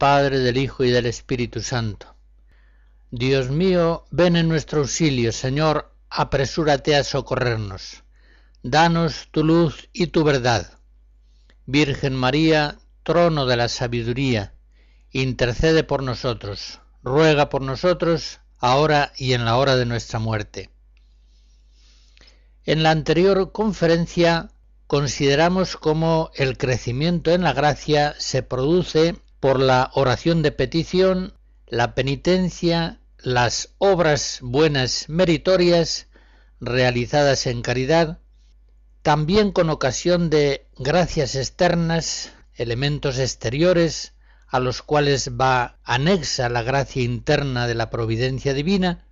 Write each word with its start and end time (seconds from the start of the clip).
Padre, 0.00 0.38
del 0.38 0.56
Hijo 0.56 0.82
y 0.82 0.90
del 0.90 1.04
Espíritu 1.04 1.60
Santo. 1.60 2.16
Dios 3.10 3.50
mío, 3.50 4.06
ven 4.10 4.34
en 4.34 4.48
nuestro 4.48 4.80
auxilio, 4.80 5.30
Señor, 5.30 5.92
apresúrate 6.08 6.96
a 6.96 7.04
socorrernos. 7.04 8.02
Danos 8.62 9.28
tu 9.30 9.44
luz 9.44 9.90
y 9.92 10.06
tu 10.06 10.24
verdad. 10.24 10.72
Virgen 11.66 12.14
María, 12.14 12.78
trono 13.02 13.44
de 13.44 13.58
la 13.58 13.68
sabiduría, 13.68 14.54
intercede 15.10 15.84
por 15.84 16.02
nosotros, 16.02 16.80
ruega 17.02 17.50
por 17.50 17.60
nosotros, 17.60 18.40
ahora 18.58 19.12
y 19.18 19.34
en 19.34 19.44
la 19.44 19.58
hora 19.58 19.76
de 19.76 19.84
nuestra 19.84 20.18
muerte. 20.18 20.70
En 22.64 22.82
la 22.82 22.90
anterior 22.90 23.52
conferencia 23.52 24.48
consideramos 24.86 25.76
cómo 25.76 26.30
el 26.36 26.56
crecimiento 26.56 27.32
en 27.32 27.42
la 27.42 27.52
gracia 27.52 28.14
se 28.18 28.42
produce 28.42 29.20
por 29.40 29.58
la 29.58 29.90
oración 29.94 30.42
de 30.42 30.52
petición, 30.52 31.34
la 31.66 31.94
penitencia, 31.94 33.00
las 33.18 33.74
obras 33.78 34.38
buenas 34.42 35.08
meritorias 35.08 36.08
realizadas 36.60 37.46
en 37.46 37.62
caridad, 37.62 38.18
también 39.02 39.50
con 39.50 39.70
ocasión 39.70 40.28
de 40.28 40.66
gracias 40.78 41.34
externas, 41.34 42.32
elementos 42.54 43.18
exteriores 43.18 44.12
a 44.46 44.60
los 44.60 44.82
cuales 44.82 45.30
va 45.40 45.78
anexa 45.84 46.48
la 46.48 46.62
gracia 46.62 47.02
interna 47.02 47.66
de 47.66 47.74
la 47.74 47.88
providencia 47.88 48.52
divina, 48.52 49.06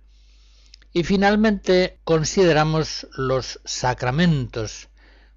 y 0.93 1.03
finalmente 1.03 1.99
consideramos 2.03 3.07
los 3.15 3.61
sacramentos, 3.63 4.89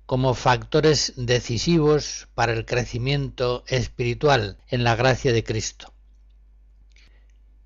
como 0.07 0.35
factores 0.35 1.15
decisivos 1.17 2.29
para 2.35 2.53
el 2.53 2.65
crecimiento 2.65 3.65
espiritual 3.67 4.59
en 4.69 4.85
la 4.85 4.97
gracia 4.97 5.33
de 5.33 5.45
Cristo. 5.45 5.93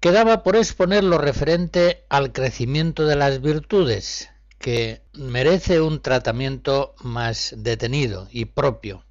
Quedaba 0.01 0.43
por 0.43 0.57
exponer 0.57 1.03
lo 1.03 1.19
referente 1.19 2.05
al 2.09 2.33
crecimiento 2.33 3.07
de 3.07 3.17
las 3.17 3.41
virtudes, 3.41 4.29
que 4.59 5.03
merece 5.15 5.81
un 5.81 6.01
tratamiento 6.01 6.95
más 7.03 7.55
detenido 7.57 8.29
y 8.31 8.45
propio. 8.47 9.05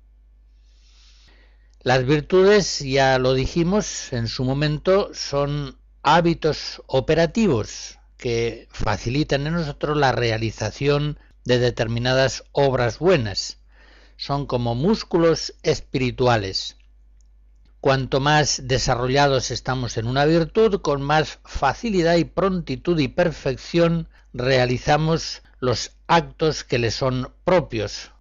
Las 1.82 2.06
virtudes, 2.06 2.80
ya 2.80 3.20
lo 3.20 3.34
dijimos 3.34 4.12
en 4.12 4.28
su 4.28 4.44
momento, 4.44 5.12
son 5.14 5.78
hábitos 6.02 6.82
operativos 6.88 8.00
que 8.18 8.68
facilitan 8.72 9.46
en 9.46 9.54
nosotros 9.54 9.98
la 9.98 10.12
realización 10.12 11.20
de 11.46 11.60
determinadas 11.60 12.44
obras 12.52 13.00
buenas. 13.00 13.60
Son 14.18 14.46
como 14.46 14.76
músculos 14.76 15.54
espirituales. 15.64 16.78
Cuanto 17.80 18.20
más 18.20 18.62
desarrollados 18.66 19.52
estamos 19.52 19.98
en 19.98 20.08
una 20.08 20.26
virtud, 20.26 20.82
con 20.82 21.02
más 21.04 21.40
facilidad 21.46 22.16
y 22.16 22.26
prontitud 22.26 23.00
y 23.00 23.08
perfección 23.08 24.10
realizamos 24.34 25.44
los 25.60 25.92
actos 26.08 26.64
que 26.64 26.80
le 26.80 26.92
son 26.92 27.32
propios. 27.44 28.12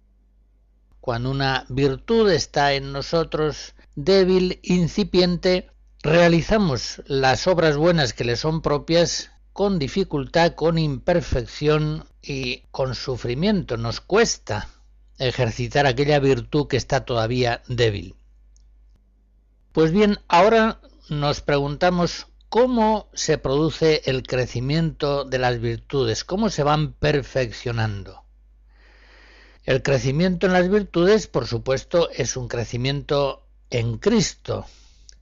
Cuando 1.01 1.31
una 1.31 1.65
virtud 1.69 2.31
está 2.31 2.73
en 2.73 2.91
nosotros 2.91 3.73
débil, 3.95 4.59
incipiente, 4.61 5.71
realizamos 6.03 7.01
las 7.07 7.47
obras 7.47 7.75
buenas 7.75 8.13
que 8.13 8.23
le 8.23 8.35
son 8.35 8.61
propias 8.61 9.31
con 9.55 9.79
dificultad, 9.79 10.53
con 10.53 10.77
imperfección 10.77 12.03
y 12.21 12.63
con 12.71 12.93
sufrimiento. 12.93 13.77
Nos 13.77 14.01
cuesta 14.01 14.67
ejercitar 15.17 15.85
aquella 15.85 16.19
virtud 16.19 16.67
que 16.67 16.75
está 16.75 17.05
todavía 17.05 17.63
débil. 17.69 18.15
Pues 19.71 19.93
bien, 19.93 20.19
ahora 20.27 20.81
nos 21.07 21.39
preguntamos 21.39 22.27
cómo 22.49 23.07
se 23.13 23.37
produce 23.37 24.01
el 24.03 24.23
crecimiento 24.23 25.23
de 25.23 25.37
las 25.37 25.61
virtudes, 25.61 26.25
cómo 26.25 26.49
se 26.49 26.63
van 26.63 26.91
perfeccionando. 26.91 28.25
El 29.63 29.81
crecimiento 29.83 30.47
en 30.47 30.51
las 30.51 30.69
virtudes, 30.69 31.27
por 31.27 31.47
supuesto, 31.47 32.09
es 32.09 32.35
un 32.35 32.49
crecimiento 32.49 33.47
en 33.69 33.99
Cristo. 33.99 34.65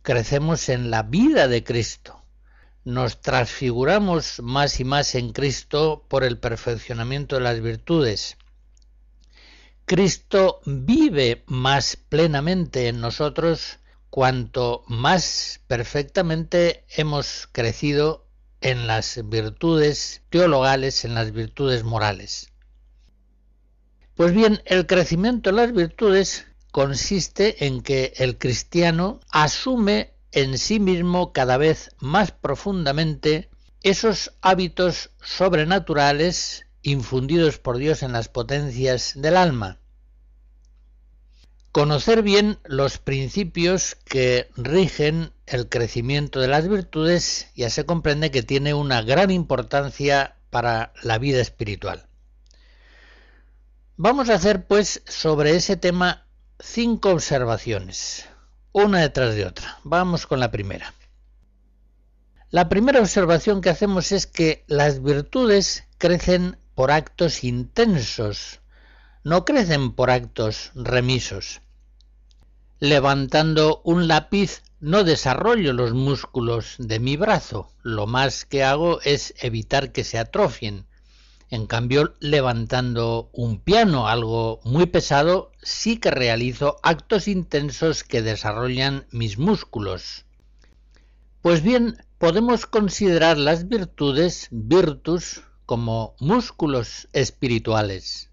Crecemos 0.02 0.70
en 0.70 0.90
la 0.90 1.04
vida 1.04 1.48
de 1.48 1.64
Cristo 1.64 2.23
nos 2.86 3.22
transfiguramos 3.22 4.42
más 4.42 4.80
y 4.80 4.84
más 4.84 5.16
en 5.16 5.32
Cristo 5.32 6.06
por 6.08 6.24
el 6.24 6.38
perfeccionamiento 6.38 7.36
de 7.36 7.42
las 7.42 7.62
virtudes. 7.62 8.38
Cristo 9.86 10.62
vive 10.66 11.44
más 11.48 11.98
plenamente 11.98 12.88
en 12.88 13.02
nosotros 13.02 13.80
cuanto 14.10 14.84
más 14.88 15.62
perfectamente 15.68 16.86
hemos 16.90 17.48
crecido 17.52 18.28
en 18.62 18.88
las 18.88 19.20
virtudes 19.28 20.22
teologales, 20.30 21.04
en 21.04 21.16
las 21.16 21.32
virtudes 21.32 21.84
morales. 21.84 22.52
Pues 24.16 24.34
bien, 24.34 24.62
el 24.66 24.86
crecimiento 24.86 25.50
en 25.50 25.56
las 25.58 25.74
virtudes 25.74 26.46
consiste 26.72 27.66
en 27.66 27.82
que 27.82 28.14
el 28.18 28.38
cristiano 28.38 29.20
asume 29.30 30.13
en 30.34 30.58
sí 30.58 30.80
mismo 30.80 31.32
cada 31.32 31.58
vez 31.58 31.92
más 32.00 32.32
profundamente 32.32 33.50
esos 33.84 34.34
hábitos 34.42 35.12
sobrenaturales 35.22 36.66
infundidos 36.82 37.60
por 37.60 37.78
Dios 37.78 38.02
en 38.04 38.12
las 38.12 38.30
potencias 38.30 39.14
del 39.16 39.38
alma. 39.38 39.80
Conocer 41.72 42.24
bien 42.24 42.60
los 42.66 42.98
principios 42.98 43.96
que 44.06 44.50
rigen 44.56 45.32
el 45.46 45.70
crecimiento 45.70 46.40
de 46.40 46.48
las 46.48 46.68
virtudes 46.68 47.48
ya 47.56 47.70
se 47.70 47.86
comprende 47.86 48.32
que 48.32 48.44
tiene 48.44 48.74
una 48.74 49.02
gran 49.02 49.32
importancia 49.32 50.36
para 50.50 50.94
la 51.04 51.18
vida 51.20 51.42
espiritual. 51.42 52.08
Vamos 53.98 54.30
a 54.30 54.36
hacer 54.36 54.66
pues 54.66 55.04
sobre 55.06 55.56
ese 55.56 55.78
tema 55.78 56.26
cinco 56.60 57.12
observaciones 57.12 58.28
una 58.74 59.00
detrás 59.00 59.36
de 59.36 59.46
otra. 59.46 59.80
Vamos 59.84 60.28
con 60.28 60.40
la 60.40 60.52
primera. 60.52 60.94
La 62.50 62.70
primera 62.70 63.00
observación 63.00 63.62
que 63.62 63.70
hacemos 63.70 64.12
es 64.12 64.28
que 64.28 64.64
las 64.68 65.02
virtudes 65.02 65.86
crecen 65.98 66.58
por 66.76 66.92
actos 66.92 67.44
intensos, 67.44 68.60
no 69.24 69.46
crecen 69.46 69.94
por 69.94 70.12
actos 70.12 70.72
remisos. 70.76 71.62
Levantando 72.80 73.82
un 73.86 74.08
lápiz 74.08 74.62
no 74.80 75.04
desarrollo 75.04 75.72
los 75.72 75.94
músculos 75.94 76.76
de 76.78 77.00
mi 77.00 77.16
brazo, 77.16 77.72
lo 77.84 78.06
más 78.06 78.44
que 78.44 78.64
hago 78.64 79.00
es 79.02 79.34
evitar 79.40 79.92
que 79.92 80.04
se 80.04 80.20
atrofien, 80.20 80.86
en 81.54 81.68
cambio, 81.68 82.16
levantando 82.20 83.30
un 83.32 83.60
piano, 83.60 84.08
algo 84.08 84.60
muy 84.64 84.88
pesado, 84.88 85.52
sí 85.64 85.98
que 85.98 86.12
realizo 86.12 86.78
actos 86.84 87.28
intensos 87.28 88.04
que 88.04 88.22
desarrollan 88.22 89.06
mis 89.12 89.38
músculos. 89.38 90.26
Pues 91.42 91.64
bien, 91.64 91.98
podemos 92.18 92.66
considerar 92.66 93.38
las 93.38 93.68
virtudes, 93.68 94.48
virtus, 94.52 95.42
como 95.66 96.16
músculos 96.20 97.08
espirituales. 97.14 98.30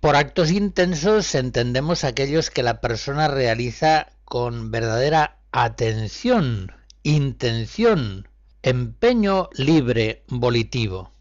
Por 0.00 0.16
actos 0.16 0.50
intensos 0.50 1.34
entendemos 1.34 2.04
aquellos 2.04 2.50
que 2.50 2.62
la 2.62 2.80
persona 2.80 3.28
realiza 3.28 4.12
con 4.24 4.70
verdadera 4.70 5.38
atención, 5.52 6.72
intención, 7.02 8.28
empeño 8.62 9.48
libre, 9.54 10.24
volitivo. 10.28 11.12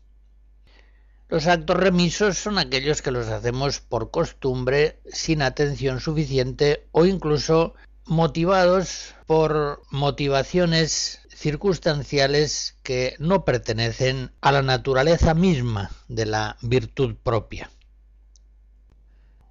Los 1.31 1.47
actos 1.47 1.77
remisos 1.77 2.37
son 2.37 2.57
aquellos 2.57 3.01
que 3.01 3.09
los 3.09 3.29
hacemos 3.29 3.79
por 3.79 4.11
costumbre, 4.11 4.99
sin 5.05 5.41
atención 5.41 6.01
suficiente 6.01 6.89
o 6.91 7.05
incluso 7.05 7.73
motivados 8.05 9.15
por 9.27 9.81
motivaciones 9.91 11.21
circunstanciales 11.33 12.75
que 12.83 13.15
no 13.17 13.45
pertenecen 13.45 14.31
a 14.41 14.51
la 14.51 14.61
naturaleza 14.61 15.33
misma 15.33 15.91
de 16.09 16.25
la 16.25 16.57
virtud 16.61 17.15
propia. 17.23 17.71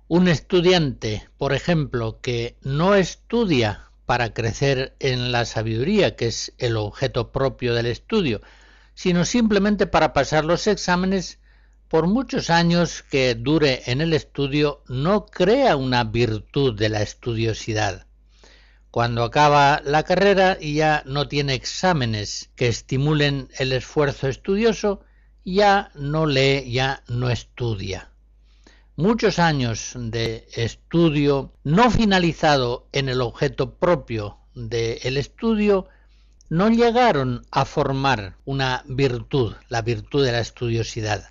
Un 0.07 0.29
estudiante, 0.29 1.31
por 1.39 1.55
ejemplo, 1.55 2.21
que 2.21 2.59
no 2.61 2.95
estudia 2.95 3.91
para 4.05 4.35
crecer 4.35 4.97
en 5.01 5.33
la 5.33 5.47
sabiduría, 5.47 6.15
que 6.15 6.27
es 6.27 6.53
el 6.59 6.77
objeto 6.77 7.33
propio 7.33 7.73
del 7.73 7.87
estudio, 7.87 8.43
sino 8.93 9.25
simplemente 9.25 9.87
para 9.87 10.13
pasar 10.13 10.45
los 10.45 10.67
exámenes, 10.67 11.40
por 11.91 12.07
muchos 12.07 12.51
años 12.51 13.03
que 13.03 13.35
dure 13.35 13.83
en 13.87 14.01
el 14.01 14.13
estudio, 14.13 14.85
no 14.87 15.27
crea 15.27 15.75
una 15.75 16.05
virtud 16.05 16.79
de 16.79 16.89
la 16.89 17.03
estudiosidad. 17.03 18.07
Cuando 18.93 19.25
acaba 19.25 19.83
la 19.85 20.05
carrera 20.05 20.57
y 20.61 20.75
ya 20.75 21.03
no 21.05 21.27
tiene 21.27 21.55
exámenes 21.55 22.49
que 22.55 22.69
estimulen 22.69 23.49
el 23.59 23.73
esfuerzo 23.73 24.29
estudioso, 24.29 25.01
ya 25.45 25.91
no 25.97 26.27
lee, 26.27 26.71
ya 26.71 27.03
no 27.09 27.29
estudia. 27.29 28.13
Muchos 28.95 29.41
años 29.41 29.95
de 29.97 30.47
estudio 30.55 31.53
no 31.65 31.91
finalizado 31.91 32.87
en 32.93 33.09
el 33.09 33.21
objeto 33.21 33.75
propio 33.75 34.39
del 34.55 35.17
estudio 35.17 35.89
no 36.49 36.69
llegaron 36.69 37.45
a 37.51 37.65
formar 37.65 38.37
una 38.45 38.85
virtud, 38.87 39.55
la 39.69 39.83
virtud 39.83 40.25
de 40.25 40.31
la 40.31 40.41
estudiosidad. 40.41 41.31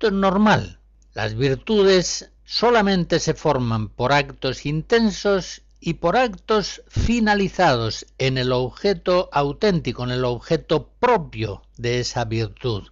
Esto 0.00 0.14
es 0.14 0.14
normal. 0.14 0.78
Las 1.12 1.34
virtudes 1.34 2.30
solamente 2.46 3.20
se 3.20 3.34
forman 3.34 3.90
por 3.90 4.14
actos 4.14 4.64
intensos 4.64 5.60
y 5.78 5.92
por 5.92 6.16
actos 6.16 6.80
finalizados 6.88 8.06
en 8.16 8.38
el 8.38 8.52
objeto 8.52 9.28
auténtico, 9.30 10.04
en 10.04 10.12
el 10.12 10.24
objeto 10.24 10.88
propio 10.98 11.60
de 11.76 12.00
esa 12.00 12.24
virtud. 12.24 12.88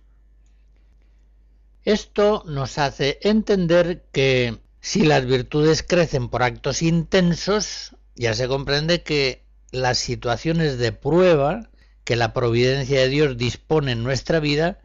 Esto 1.82 2.42
nos 2.46 2.76
hace 2.76 3.18
entender 3.22 4.04
que 4.12 4.58
si 4.82 5.06
las 5.06 5.24
virtudes 5.24 5.82
crecen 5.82 6.28
por 6.28 6.42
actos 6.42 6.82
intensos, 6.82 7.96
ya 8.16 8.34
se 8.34 8.48
comprende 8.48 9.02
que 9.02 9.46
las 9.72 9.96
situaciones 9.96 10.76
de 10.76 10.92
prueba 10.92 11.70
que 12.04 12.16
la 12.16 12.34
providencia 12.34 13.00
de 13.00 13.08
Dios 13.08 13.38
dispone 13.38 13.92
en 13.92 14.02
nuestra 14.04 14.40
vida 14.40 14.78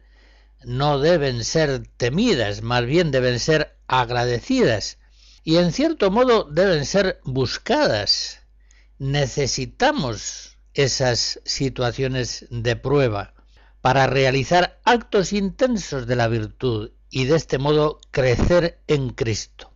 no 0.66 0.98
deben 0.98 1.44
ser 1.44 1.86
temidas, 1.96 2.62
más 2.62 2.84
bien 2.86 3.10
deben 3.10 3.38
ser 3.38 3.76
agradecidas 3.86 4.98
y 5.42 5.56
en 5.56 5.72
cierto 5.72 6.10
modo 6.10 6.44
deben 6.44 6.86
ser 6.86 7.20
buscadas. 7.24 8.40
Necesitamos 8.98 10.58
esas 10.72 11.40
situaciones 11.44 12.46
de 12.50 12.76
prueba 12.76 13.34
para 13.80 14.06
realizar 14.06 14.80
actos 14.84 15.32
intensos 15.32 16.06
de 16.06 16.16
la 16.16 16.28
virtud 16.28 16.92
y 17.10 17.24
de 17.24 17.36
este 17.36 17.58
modo 17.58 18.00
crecer 18.10 18.80
en 18.86 19.10
Cristo. 19.10 19.72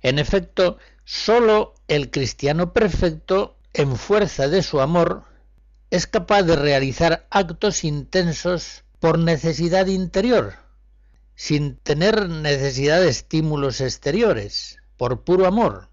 En 0.00 0.18
efecto, 0.18 0.78
Solo 1.04 1.74
el 1.88 2.10
cristiano 2.10 2.72
perfecto, 2.72 3.58
en 3.74 3.96
fuerza 3.96 4.48
de 4.48 4.62
su 4.62 4.80
amor, 4.80 5.24
es 5.90 6.06
capaz 6.06 6.42
de 6.42 6.56
realizar 6.56 7.26
actos 7.30 7.84
intensos 7.84 8.81
por 9.02 9.18
necesidad 9.18 9.88
interior, 9.88 10.54
sin 11.34 11.74
tener 11.74 12.28
necesidad 12.28 13.00
de 13.00 13.08
estímulos 13.08 13.80
exteriores, 13.80 14.78
por 14.96 15.24
puro 15.24 15.46
amor. 15.46 15.88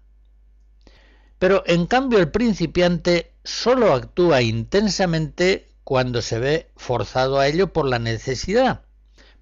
Pero 1.40 1.64
en 1.66 1.86
cambio 1.86 2.20
el 2.20 2.30
principiante 2.30 3.34
solo 3.42 3.94
actúa 3.94 4.42
intensamente 4.42 5.72
cuando 5.82 6.22
se 6.22 6.38
ve 6.38 6.70
forzado 6.76 7.40
a 7.40 7.48
ello 7.48 7.72
por 7.72 7.88
la 7.88 7.98
necesidad, 7.98 8.82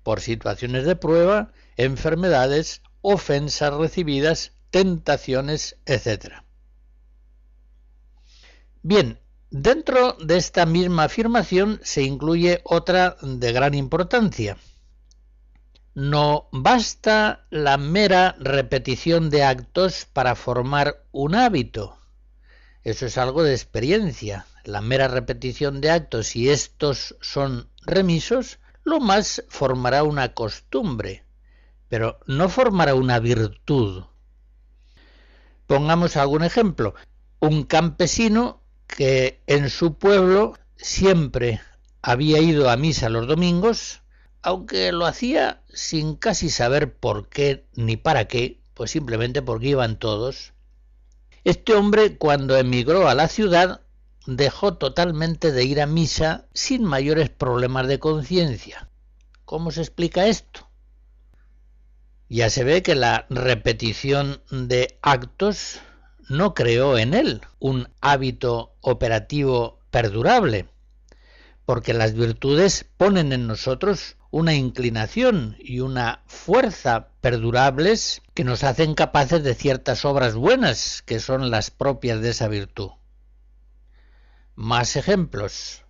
por 0.02 0.22
situaciones 0.22 0.86
de 0.86 0.96
prueba, 0.96 1.52
enfermedades, 1.76 2.80
ofensas 3.02 3.74
recibidas, 3.74 4.52
tentaciones, 4.70 5.76
etc. 5.84 6.36
Bien, 8.80 9.20
dentro 9.50 10.12
de 10.14 10.36
esta 10.36 10.66
misma 10.66 11.04
afirmación 11.04 11.80
se 11.82 12.02
incluye 12.02 12.60
otra 12.64 13.16
de 13.22 13.52
gran 13.52 13.74
importancia. 13.74 14.56
No 15.94 16.48
basta 16.52 17.46
la 17.50 17.76
mera 17.76 18.36
repetición 18.38 19.30
de 19.30 19.42
actos 19.42 20.06
para 20.12 20.34
formar 20.34 21.04
un 21.10 21.34
hábito. 21.34 21.98
Eso 22.84 23.06
es 23.06 23.18
algo 23.18 23.42
de 23.42 23.52
experiencia. 23.52 24.46
La 24.64 24.80
mera 24.80 25.08
repetición 25.08 25.80
de 25.80 25.90
actos, 25.90 26.28
si 26.28 26.50
estos 26.50 27.16
son 27.20 27.68
remisos, 27.82 28.60
lo 28.84 29.00
más 29.00 29.44
formará 29.48 30.04
una 30.04 30.34
costumbre, 30.34 31.24
pero 31.88 32.20
no 32.26 32.48
formará 32.48 32.94
una 32.94 33.18
virtud. 33.18 34.04
Pongamos 35.66 36.16
algún 36.16 36.44
ejemplo. 36.44 36.94
Un 37.40 37.64
campesino 37.64 38.57
que 38.88 39.40
en 39.46 39.70
su 39.70 39.94
pueblo 39.94 40.54
siempre 40.76 41.60
había 42.02 42.40
ido 42.40 42.68
a 42.68 42.76
misa 42.76 43.08
los 43.08 43.28
domingos, 43.28 44.02
aunque 44.42 44.90
lo 44.90 45.06
hacía 45.06 45.62
sin 45.72 46.16
casi 46.16 46.50
saber 46.50 46.94
por 46.94 47.28
qué 47.28 47.66
ni 47.74 47.96
para 47.96 48.26
qué, 48.26 48.60
pues 48.74 48.90
simplemente 48.90 49.42
porque 49.42 49.68
iban 49.68 49.98
todos. 49.98 50.52
Este 51.44 51.74
hombre 51.74 52.18
cuando 52.18 52.56
emigró 52.56 53.08
a 53.08 53.14
la 53.14 53.28
ciudad 53.28 53.82
dejó 54.26 54.74
totalmente 54.74 55.52
de 55.52 55.64
ir 55.64 55.80
a 55.80 55.86
misa 55.86 56.46
sin 56.52 56.84
mayores 56.84 57.30
problemas 57.30 57.86
de 57.86 57.98
conciencia. 57.98 58.90
¿Cómo 59.44 59.70
se 59.70 59.80
explica 59.80 60.26
esto? 60.26 60.68
ya 62.28 62.50
se 62.50 62.64
ve 62.64 62.82
que 62.82 62.94
la 62.94 63.26
repetición 63.30 64.42
de 64.50 64.98
actos 65.02 65.80
no 66.28 66.54
creó 66.54 66.98
en 66.98 67.14
él 67.14 67.40
un 67.58 67.88
hábito 68.00 68.74
operativo 68.80 69.80
perdurable, 69.90 70.68
porque 71.64 71.94
las 71.94 72.14
virtudes 72.14 72.86
ponen 72.96 73.32
en 73.32 73.46
nosotros 73.46 74.16
una 74.30 74.54
inclinación 74.54 75.56
y 75.58 75.80
una 75.80 76.22
fuerza 76.26 77.08
perdurables 77.20 78.22
que 78.34 78.44
nos 78.44 78.62
hacen 78.62 78.94
capaces 78.94 79.42
de 79.42 79.54
ciertas 79.54 80.04
obras 80.04 80.34
buenas 80.34 81.02
que 81.02 81.18
son 81.18 81.50
las 81.50 81.70
propias 81.70 82.20
de 82.20 82.30
esa 82.30 82.48
virtud. 82.48 82.90
Más 84.54 84.96
ejemplos. 84.96 85.84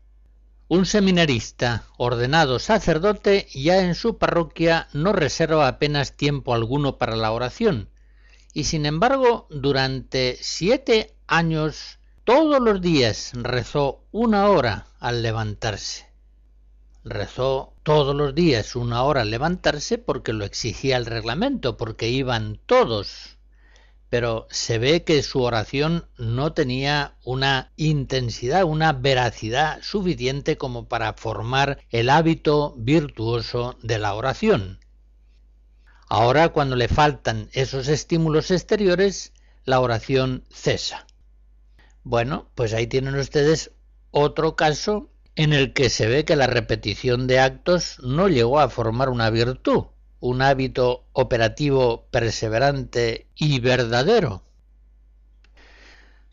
Un 0.69 0.85
seminarista 0.85 1.85
ordenado 1.97 2.59
sacerdote 2.59 3.47
ya 3.55 3.81
en 3.81 3.95
su 3.95 4.19
parroquia 4.19 4.89
no 4.93 5.13
reserva 5.13 5.67
apenas 5.67 6.13
tiempo 6.13 6.55
alguno 6.55 6.99
para 6.99 7.17
la 7.17 7.33
oración, 7.33 7.89
y 8.59 8.65
sin 8.65 8.87
embargo 8.87 9.47
durante 9.51 10.37
siete 10.41 11.15
años 11.29 12.01
todos 12.25 12.59
los 12.61 12.81
días 12.81 13.31
rezó 13.35 14.03
una 14.11 14.49
hora 14.49 14.89
al 14.99 15.23
levantarse. 15.23 16.09
Rezó 17.05 17.75
todos 17.85 18.17
los 18.17 18.35
días 18.35 18.75
una 18.75 19.05
hora 19.05 19.21
al 19.21 19.31
levantarse 19.31 19.97
porque 19.97 20.33
lo 20.33 20.45
exigía 20.45 20.97
el 20.97 21.07
reglamento, 21.07 21.77
porque 21.77 22.09
iban 22.09 22.59
todos 22.67 23.39
pero 24.11 24.49
se 24.51 24.79
ve 24.79 25.05
que 25.05 25.23
su 25.23 25.43
oración 25.43 26.09
no 26.17 26.53
tenía 26.53 27.15
una 27.25 27.73
intensidad, 27.77 28.65
una 28.65 28.93
veracidad 28.93 29.81
suficiente 29.83 30.57
como 30.57 30.89
para 30.89 31.13
formar 31.13 31.79
el 31.91 32.09
hábito 32.09 32.75
virtuoso 32.79 33.79
de 33.83 33.99
la 33.99 34.15
oración. 34.15 34.81
Ahora 36.09 36.49
cuando 36.51 36.75
le 36.77 36.89
faltan 36.89 37.49
esos 37.53 37.89
estímulos 37.89 38.51
exteriores, 38.51 39.33
la 39.65 39.81
oración 39.81 40.45
cesa. 40.51 41.07
Bueno, 42.03 42.51
pues 42.55 42.73
ahí 42.73 42.87
tienen 42.87 43.17
ustedes 43.17 43.73
otro 44.11 44.57
caso 44.57 45.11
en 45.37 45.53
el 45.53 45.75
que 45.75 45.91
se 45.91 46.07
ve 46.09 46.25
que 46.25 46.37
la 46.37 46.47
repetición 46.47 47.27
de 47.27 47.41
actos 47.41 47.99
no 48.03 48.29
llegó 48.29 48.59
a 48.59 48.71
formar 48.71 49.11
una 49.11 49.29
virtud, 49.29 49.85
un 50.21 50.43
hábito 50.43 51.05
operativo 51.13 52.07
perseverante 52.11 53.29
y 53.37 53.61
verdadero. 53.61 54.43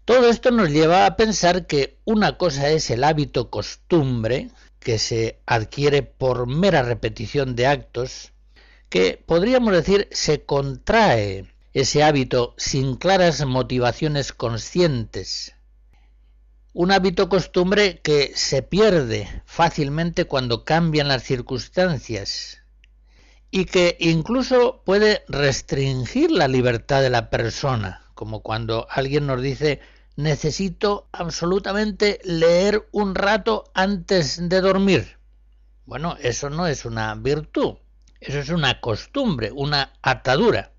Todo 0.05 0.29
esto 0.29 0.51
nos 0.51 0.69
lleva 0.69 1.05
a 1.05 1.17
pensar 1.17 1.65
que 1.65 1.97
una 2.05 2.37
cosa 2.37 2.69
es 2.69 2.89
el 2.89 3.03
hábito 3.03 3.49
costumbre, 3.49 4.51
que 4.79 4.99
se 4.99 5.41
adquiere 5.45 6.03
por 6.03 6.47
mera 6.47 6.83
repetición 6.83 7.55
de 7.55 7.67
actos, 7.67 8.31
que 8.95 9.21
podríamos 9.25 9.73
decir 9.73 10.07
se 10.13 10.45
contrae 10.45 11.53
ese 11.73 12.01
hábito 12.01 12.53
sin 12.55 12.95
claras 12.95 13.45
motivaciones 13.45 14.31
conscientes. 14.31 15.53
Un 16.71 16.93
hábito 16.93 17.27
costumbre 17.27 17.99
que 17.99 18.31
se 18.35 18.61
pierde 18.61 19.43
fácilmente 19.45 20.23
cuando 20.23 20.63
cambian 20.63 21.09
las 21.09 21.23
circunstancias, 21.23 22.61
y 23.51 23.65
que 23.65 23.97
incluso 23.99 24.81
puede 24.85 25.25
restringir 25.27 26.31
la 26.31 26.47
libertad 26.47 27.01
de 27.01 27.09
la 27.09 27.29
persona, 27.29 28.01
como 28.13 28.43
cuando 28.43 28.87
alguien 28.89 29.27
nos 29.27 29.41
dice 29.41 29.81
necesito 30.15 31.09
absolutamente 31.11 32.21
leer 32.23 32.87
un 32.93 33.13
rato 33.13 33.65
antes 33.73 34.47
de 34.47 34.61
dormir. 34.61 35.17
Bueno, 35.85 36.15
eso 36.21 36.49
no 36.49 36.65
es 36.65 36.85
una 36.85 37.13
virtud, 37.15 37.75
eso 38.19 38.39
es 38.39 38.49
una 38.49 38.81
costumbre, 38.81 39.51
una 39.51 39.93
atadura. 40.01 40.73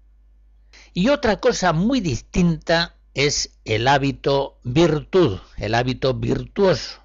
Y 0.93 1.09
otra 1.09 1.37
cosa 1.41 1.73
muy 1.73 2.01
distinta 2.01 2.97
es 3.15 3.59
el 3.65 3.89
hábito 3.89 4.59
virtud, 4.63 5.39
el 5.57 5.75
hábito 5.75 6.15
virtuoso. 6.15 7.03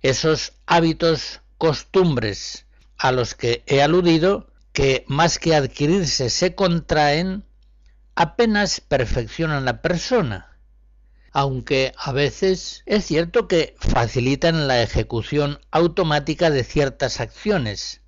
Esos 0.00 0.52
hábitos, 0.66 1.40
costumbres 1.58 2.66
a 2.96 3.12
los 3.12 3.34
que 3.34 3.62
he 3.66 3.82
aludido, 3.82 4.50
que 4.72 5.04
más 5.08 5.38
que 5.38 5.54
adquirirse 5.54 6.30
se 6.30 6.54
contraen, 6.54 7.44
apenas 8.14 8.80
perfeccionan 8.80 9.64
la 9.64 9.82
persona, 9.82 10.58
aunque 11.32 11.92
a 11.96 12.12
veces 12.12 12.82
es 12.86 13.04
cierto 13.04 13.48
que 13.48 13.76
facilitan 13.78 14.66
la 14.66 14.82
ejecución 14.82 15.60
automática 15.70 16.50
de 16.50 16.64
ciertas 16.64 17.20
acciones, 17.20 18.02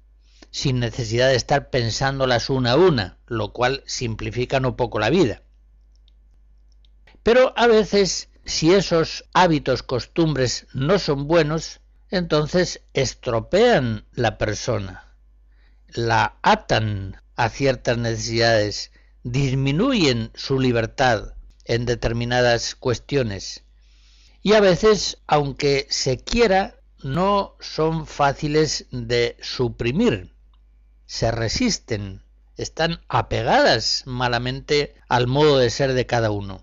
sin 0.50 0.80
necesidad 0.80 1.28
de 1.28 1.36
estar 1.36 1.70
pensándolas 1.70 2.50
una 2.50 2.72
a 2.72 2.76
una, 2.76 3.18
lo 3.26 3.52
cual 3.52 3.82
simplifica 3.86 4.60
no 4.60 4.76
poco 4.76 4.98
la 4.98 5.10
vida. 5.10 5.42
Pero 7.22 7.52
a 7.56 7.66
veces, 7.66 8.28
si 8.44 8.72
esos 8.72 9.24
hábitos, 9.32 9.82
costumbres 9.82 10.66
no 10.72 10.98
son 10.98 11.28
buenos, 11.28 11.80
entonces 12.10 12.82
estropean 12.94 14.06
la 14.12 14.38
persona, 14.38 15.14
la 15.88 16.38
atan 16.42 17.22
a 17.36 17.48
ciertas 17.48 17.98
necesidades, 17.98 18.90
disminuyen 19.22 20.32
su 20.34 20.58
libertad 20.58 21.34
en 21.64 21.84
determinadas 21.84 22.74
cuestiones. 22.74 23.62
Y 24.42 24.54
a 24.54 24.60
veces, 24.60 25.18
aunque 25.26 25.86
se 25.90 26.18
quiera, 26.18 26.80
no 27.02 27.54
son 27.60 28.06
fáciles 28.06 28.86
de 28.90 29.36
suprimir 29.40 30.34
se 31.10 31.32
resisten, 31.32 32.22
están 32.56 33.00
apegadas 33.08 34.04
malamente 34.06 34.94
al 35.08 35.26
modo 35.26 35.58
de 35.58 35.68
ser 35.68 35.92
de 35.92 36.06
cada 36.06 36.30
uno. 36.30 36.62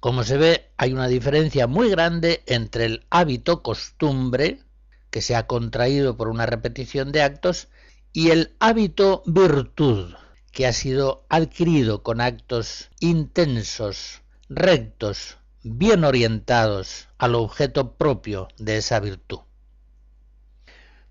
Como 0.00 0.24
se 0.24 0.38
ve, 0.38 0.70
hay 0.78 0.94
una 0.94 1.08
diferencia 1.08 1.66
muy 1.66 1.90
grande 1.90 2.42
entre 2.46 2.86
el 2.86 3.06
hábito 3.10 3.62
costumbre, 3.62 4.62
que 5.10 5.20
se 5.20 5.36
ha 5.36 5.46
contraído 5.46 6.16
por 6.16 6.28
una 6.28 6.46
repetición 6.46 7.12
de 7.12 7.20
actos, 7.20 7.68
y 8.14 8.30
el 8.30 8.56
hábito 8.60 9.22
virtud, 9.26 10.14
que 10.50 10.66
ha 10.66 10.72
sido 10.72 11.26
adquirido 11.28 12.02
con 12.02 12.22
actos 12.22 12.88
intensos, 12.98 14.22
rectos, 14.48 15.36
bien 15.62 16.04
orientados 16.04 17.08
al 17.18 17.34
objeto 17.34 17.92
propio 17.98 18.48
de 18.56 18.78
esa 18.78 19.00
virtud. 19.00 19.40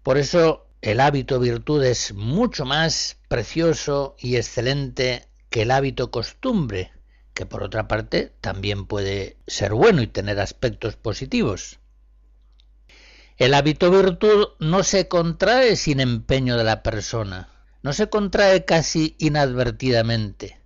Por 0.01 0.17
eso 0.17 0.70
el 0.81 0.99
hábito 0.99 1.39
virtud 1.39 1.83
es 1.83 2.13
mucho 2.13 2.65
más 2.65 3.17
precioso 3.27 4.15
y 4.17 4.35
excelente 4.35 5.27
que 5.51 5.61
el 5.61 5.71
hábito 5.71 6.09
costumbre, 6.09 6.91
que 7.35 7.45
por 7.45 7.61
otra 7.61 7.87
parte 7.87 8.33
también 8.41 8.87
puede 8.87 9.37
ser 9.45 9.73
bueno 9.73 10.01
y 10.01 10.07
tener 10.07 10.39
aspectos 10.39 10.95
positivos. 10.95 11.79
El 13.37 13.53
hábito 13.53 13.91
virtud 13.91 14.49
no 14.59 14.81
se 14.81 15.07
contrae 15.07 15.75
sin 15.75 15.99
empeño 15.99 16.57
de 16.57 16.63
la 16.63 16.81
persona, 16.81 17.49
no 17.83 17.93
se 17.93 18.09
contrae 18.09 18.65
casi 18.65 19.15
inadvertidamente, 19.19 20.61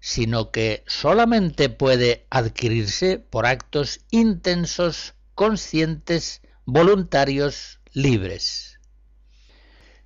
sino 0.00 0.50
que 0.50 0.84
solamente 0.86 1.68
puede 1.68 2.26
adquirirse 2.30 3.18
por 3.18 3.44
actos 3.44 4.00
intensos, 4.10 5.14
conscientes, 5.34 6.40
voluntarios, 6.64 7.80
libres. 7.92 8.69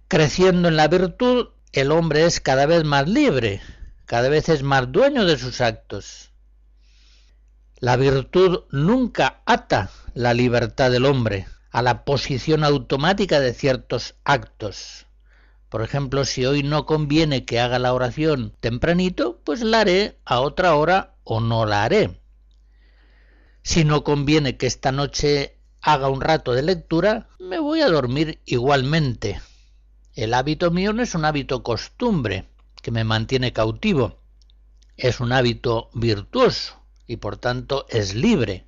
Creciendo 0.09 0.69
en 0.69 0.77
la 0.77 0.89
virtud, 0.89 1.49
el 1.73 1.91
hombre 1.91 2.27
es 2.27 2.41
cada 2.41 2.67
vez 2.67 2.85
más 2.85 3.09
libre, 3.09 3.63
cada 4.05 4.29
vez 4.29 4.51
es 4.51 4.63
más 4.63 4.93
dueño 4.93 5.25
de 5.25 5.39
sus 5.39 5.63
actos. 5.63 6.31
La 7.79 7.97
virtud 7.97 8.65
nunca 8.71 9.43
ata 9.47 9.91
la 10.13 10.35
libertad 10.35 10.91
del 10.91 11.07
hombre 11.07 11.47
a 11.71 11.81
la 11.81 12.05
posición 12.05 12.65
automática 12.65 13.41
de 13.41 13.55
ciertos 13.55 14.15
actos. 14.25 15.07
Por 15.71 15.83
ejemplo, 15.83 16.25
si 16.27 16.45
hoy 16.45 16.63
no 16.63 16.85
conviene 16.85 17.47
que 17.47 17.59
haga 17.59 17.79
la 17.79 17.95
oración 17.95 18.55
tempranito, 18.61 19.41
pues 19.43 19.63
la 19.63 19.81
haré 19.81 20.19
a 20.27 20.41
otra 20.41 20.77
hora 20.77 21.15
o 21.25 21.41
no 21.41 21.65
la 21.65 21.83
haré. 21.83 22.21
Si 23.63 23.85
no 23.85 24.05
conviene 24.05 24.59
que 24.59 24.67
esta 24.67 24.93
noche 24.93 25.57
haga 25.81 26.11
un 26.11 26.21
rato 26.21 26.53
de 26.53 26.63
lectura, 26.63 27.27
me 27.39 27.59
voy 27.59 27.81
a 27.81 27.89
dormir 27.89 28.41
igualmente. 28.45 29.41
El 30.15 30.33
hábito 30.33 30.71
mío 30.71 30.93
no 30.93 31.03
es 31.03 31.15
un 31.15 31.25
hábito 31.25 31.63
costumbre 31.63 32.49
que 32.81 32.93
me 32.93 33.03
mantiene 33.03 33.53
cautivo, 33.53 34.21
es 34.97 35.19
un 35.19 35.33
hábito 35.33 35.91
virtuoso 35.93 36.81
y 37.07 37.17
por 37.17 37.37
tanto 37.37 37.87
es 37.89 38.15
libre. 38.15 38.65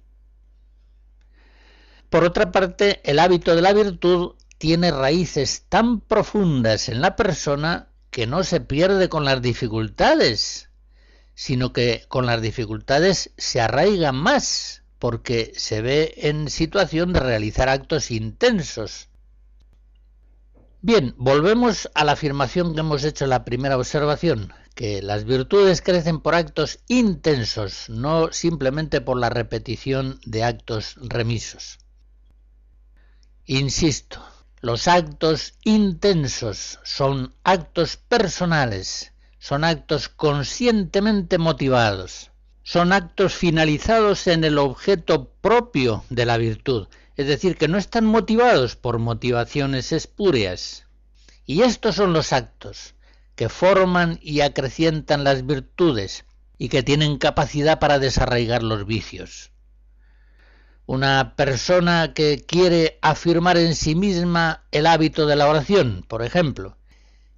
Por 2.11 2.25
otra 2.25 2.51
parte, 2.51 3.01
el 3.05 3.21
hábito 3.21 3.55
de 3.55 3.63
la 3.63 3.73
virtud 3.73 4.35
tiene 4.59 4.91
raíces 4.91 5.65
tan 5.69 6.01
profundas 6.01 6.89
en 6.89 7.01
la 7.01 7.15
persona 7.15 7.89
que 8.11 8.27
no 8.27 8.43
se 8.43 8.61
pierde 8.61 9.09
con 9.09 9.25
las 9.25 9.41
dificultades, 9.41 10.71
sino 11.35 11.73
que 11.73 12.07
con 12.09 12.27
las 12.27 12.41
dificultades 12.43 13.31
se 13.37 13.61
arraiga 13.61 14.11
más 14.11 14.83
porque 14.99 15.53
se 15.55 15.83
ve 15.83 16.15
en 16.17 16.49
situación 16.49 17.13
de 17.13 17.21
realizar 17.21 17.69
actos 17.69 18.11
intensos, 18.11 19.09
Bien, 20.83 21.15
volvemos 21.17 21.91
a 21.95 22.05
la 22.05 22.13
afirmación 22.13 22.75
que 22.75 22.81
hemos 22.81 23.03
hecho 23.03 23.25
en 23.25 23.31
la 23.31 23.45
primera 23.45 23.77
observación, 23.77 24.53
que 24.75 25.01
las 25.01 25.25
virtudes 25.25 25.81
crecen 25.81 26.21
por 26.21 26.35
actos 26.35 26.81
intensos, 26.87 27.89
no 27.89 28.31
simplemente 28.31 29.01
por 29.01 29.19
la 29.19 29.31
repetición 29.31 30.21
de 30.27 30.45
actos 30.45 30.97
remisos. 31.01 31.79
Insisto, 33.47 34.23
los 34.61 34.87
actos 34.87 35.55
intensos 35.65 36.79
son 36.85 37.35
actos 37.43 37.97
personales, 37.97 39.13
son 39.39 39.65
actos 39.65 40.09
conscientemente 40.09 41.39
motivados, 41.39 42.33
son 42.65 42.93
actos 42.93 43.35
finalizados 43.35 44.27
en 44.27 44.45
el 44.45 44.59
objeto 44.59 45.33
propio 45.41 46.05
de 46.11 46.27
la 46.27 46.37
virtud, 46.37 46.89
es 47.17 47.27
decir, 47.27 47.57
que 47.57 47.69
no 47.69 47.79
están 47.79 48.05
motivados 48.05 48.77
por 48.77 48.99
motivaciones 48.99 49.93
espurias. 49.93 50.87
Y 51.47 51.63
estos 51.63 51.95
son 51.97 52.13
los 52.13 52.33
actos 52.33 52.95
que 53.35 53.49
forman 53.49 54.19
y 54.23 54.41
acrecientan 54.41 55.25
las 55.25 55.47
virtudes 55.47 56.25
y 56.59 56.69
que 56.69 56.83
tienen 56.83 57.19
capacidad 57.19 57.79
para 57.79 57.99
desarraigar 57.99 58.63
los 58.63 58.87
vicios. 58.87 59.51
Una 60.87 61.35
persona 61.37 62.15
que 62.15 62.45
quiere 62.47 62.99
afirmar 63.03 63.57
en 63.57 63.75
sí 63.75 63.95
misma 63.95 64.65
el 64.71 64.87
hábito 64.87 65.27
de 65.27 65.37
la 65.37 65.49
oración, 65.49 66.05
por 66.09 66.23
ejemplo, 66.23 66.77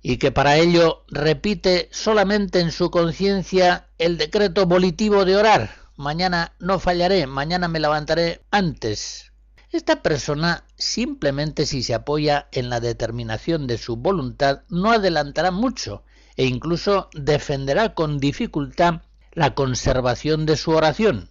y 0.02 0.18
que 0.18 0.30
para 0.30 0.56
ello 0.56 1.04
repite 1.08 1.88
solamente 1.92 2.61
en 2.61 2.73
su 2.73 2.90
conciencia 2.90 3.88
el 3.99 4.18
decreto 4.18 4.66
volitivo 4.66 5.25
de 5.25 5.37
orar, 5.37 5.70
mañana 5.97 6.54
no 6.58 6.78
fallaré, 6.78 7.26
mañana 7.26 7.68
me 7.68 7.80
levantaré 7.80 8.42
antes, 8.50 9.27
esta 9.71 10.03
persona 10.03 10.65
simplemente 10.77 11.67
si 11.67 11.83
se 11.83 11.95
apoya 11.95 12.49
en 12.53 12.71
la 12.71 12.81
determinación 12.81 13.67
de 13.67 13.77
su 13.77 13.97
voluntad 13.97 14.63
no 14.69 14.93
adelantará 14.93 15.51
mucho 15.51 16.05
e 16.37 16.47
incluso 16.47 17.11
defenderá 17.13 17.95
con 17.95 18.19
dificultad 18.19 19.03
la 19.33 19.55
conservación 19.55 20.47
de 20.47 20.57
su 20.57 20.71
oración. 20.71 21.29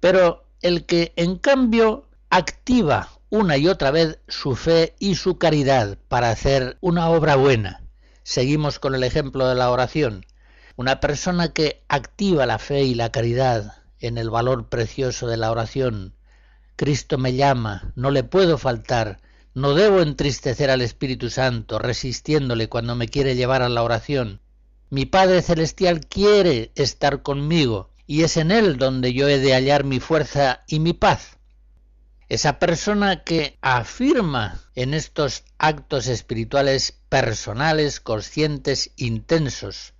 Pero 0.00 0.46
el 0.62 0.84
que 0.84 1.12
en 1.16 1.36
cambio 1.36 2.08
activa 2.28 3.10
una 3.30 3.56
y 3.56 3.68
otra 3.68 3.90
vez 3.90 4.18
su 4.26 4.56
fe 4.56 4.96
y 4.98 5.14
su 5.14 5.38
caridad 5.38 5.98
para 6.08 6.30
hacer 6.30 6.76
una 6.80 7.08
obra 7.08 7.36
buena, 7.36 7.82
seguimos 8.24 8.78
con 8.78 8.94
el 8.94 9.04
ejemplo 9.04 9.46
de 9.46 9.54
la 9.54 9.70
oración, 9.70 10.26
una 10.74 10.98
persona 10.98 11.52
que 11.52 11.84
activa 11.88 12.46
la 12.46 12.58
fe 12.58 12.82
y 12.82 12.94
la 12.94 13.12
caridad 13.12 13.84
en 14.00 14.18
el 14.18 14.28
valor 14.28 14.68
precioso 14.68 15.28
de 15.28 15.36
la 15.36 15.50
oración, 15.50 16.15
Cristo 16.76 17.18
me 17.18 17.34
llama, 17.34 17.92
no 17.96 18.10
le 18.10 18.22
puedo 18.22 18.58
faltar, 18.58 19.20
no 19.54 19.74
debo 19.74 20.02
entristecer 20.02 20.70
al 20.70 20.82
Espíritu 20.82 21.30
Santo 21.30 21.78
resistiéndole 21.78 22.68
cuando 22.68 22.94
me 22.94 23.08
quiere 23.08 23.34
llevar 23.34 23.62
a 23.62 23.70
la 23.70 23.82
oración. 23.82 24.40
Mi 24.90 25.06
Padre 25.06 25.40
Celestial 25.40 26.00
quiere 26.06 26.70
estar 26.74 27.22
conmigo 27.22 27.90
y 28.06 28.22
es 28.22 28.36
en 28.36 28.50
Él 28.50 28.76
donde 28.76 29.14
yo 29.14 29.26
he 29.28 29.38
de 29.38 29.54
hallar 29.54 29.84
mi 29.84 29.98
fuerza 29.98 30.62
y 30.68 30.78
mi 30.78 30.92
paz. 30.92 31.38
Esa 32.28 32.58
persona 32.58 33.24
que 33.24 33.56
afirma 33.62 34.60
en 34.74 34.92
estos 34.92 35.44
actos 35.58 36.06
espirituales 36.08 36.92
personales, 37.08 38.00
conscientes, 38.00 38.90
intensos, 38.96 39.94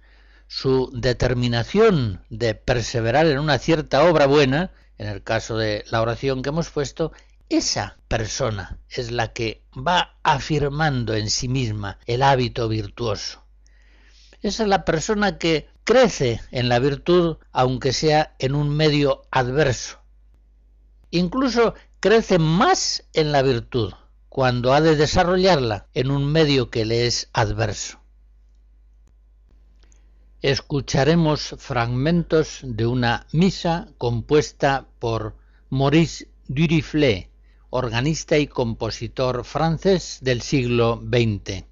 su 0.49 0.91
determinación 0.93 2.21
de 2.31 2.55
perseverar 2.55 3.27
en 3.27 3.39
una 3.39 3.59
cierta 3.59 4.05
obra 4.05 4.27
buena, 4.27 4.73
en 4.99 5.09
el 5.09 5.23
caso 5.23 5.57
de 5.57 5.85
la 5.91 6.01
oración 6.01 6.43
que 6.43 6.49
hemos 6.49 6.71
puesto, 6.71 7.13
esa 7.49 7.97
persona 8.09 8.79
es 8.89 9.11
la 9.11 9.33
que 9.33 9.63
va 9.77 10.17
afirmando 10.23 11.15
en 11.15 11.31
sí 11.31 11.49
misma 11.49 11.99
el 12.07 12.23
hábito 12.23 12.69
virtuoso. 12.69 13.45
Esa 14.43 14.65
es 14.65 14.69
la 14.69 14.85
persona 14.85 15.39
que 15.39 15.69
crece 15.85 16.41
en 16.51 16.69
la 16.69 16.79
virtud 16.79 17.37
aunque 17.53 17.93
sea 17.93 18.35
en 18.39 18.55
un 18.55 18.71
medio 18.71 19.23
adverso. 19.31 20.01
Incluso 21.11 21.75
crece 22.01 22.39
más 22.39 23.05
en 23.13 23.33
la 23.33 23.43
virtud 23.43 23.95
cuando 24.29 24.75
ha 24.75 24.81
de 24.81 24.97
desarrollarla 24.97 25.87
en 25.95 26.11
un 26.11 26.31
medio 26.31 26.71
que 26.71 26.85
le 26.85 27.07
es 27.07 27.31
adverso. 27.33 28.01
Escucharemos 30.47 31.57
fragmentos 31.59 32.61
de 32.63 32.87
una 32.87 33.27
misa 33.33 33.89
compuesta 33.99 34.87
por 35.01 35.35
Maurice 35.71 36.29
Duriflé, 36.47 37.31
organista 37.71 38.39
y 38.39 38.47
compositor 38.47 39.45
francés 39.45 40.19
del 40.23 40.43
siglo 40.43 41.03
XX. 41.05 41.65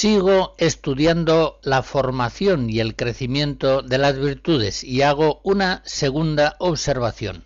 Sigo 0.00 0.54
estudiando 0.56 1.60
la 1.62 1.82
formación 1.82 2.70
y 2.70 2.80
el 2.80 2.96
crecimiento 2.96 3.82
de 3.82 3.98
las 3.98 4.18
virtudes 4.18 4.82
y 4.82 5.02
hago 5.02 5.42
una 5.44 5.82
segunda 5.84 6.56
observación. 6.58 7.44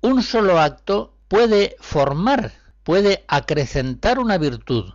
Un 0.00 0.24
solo 0.24 0.58
acto 0.58 1.16
puede 1.28 1.76
formar, 1.78 2.54
puede 2.82 3.24
acrecentar 3.28 4.18
una 4.18 4.36
virtud, 4.36 4.94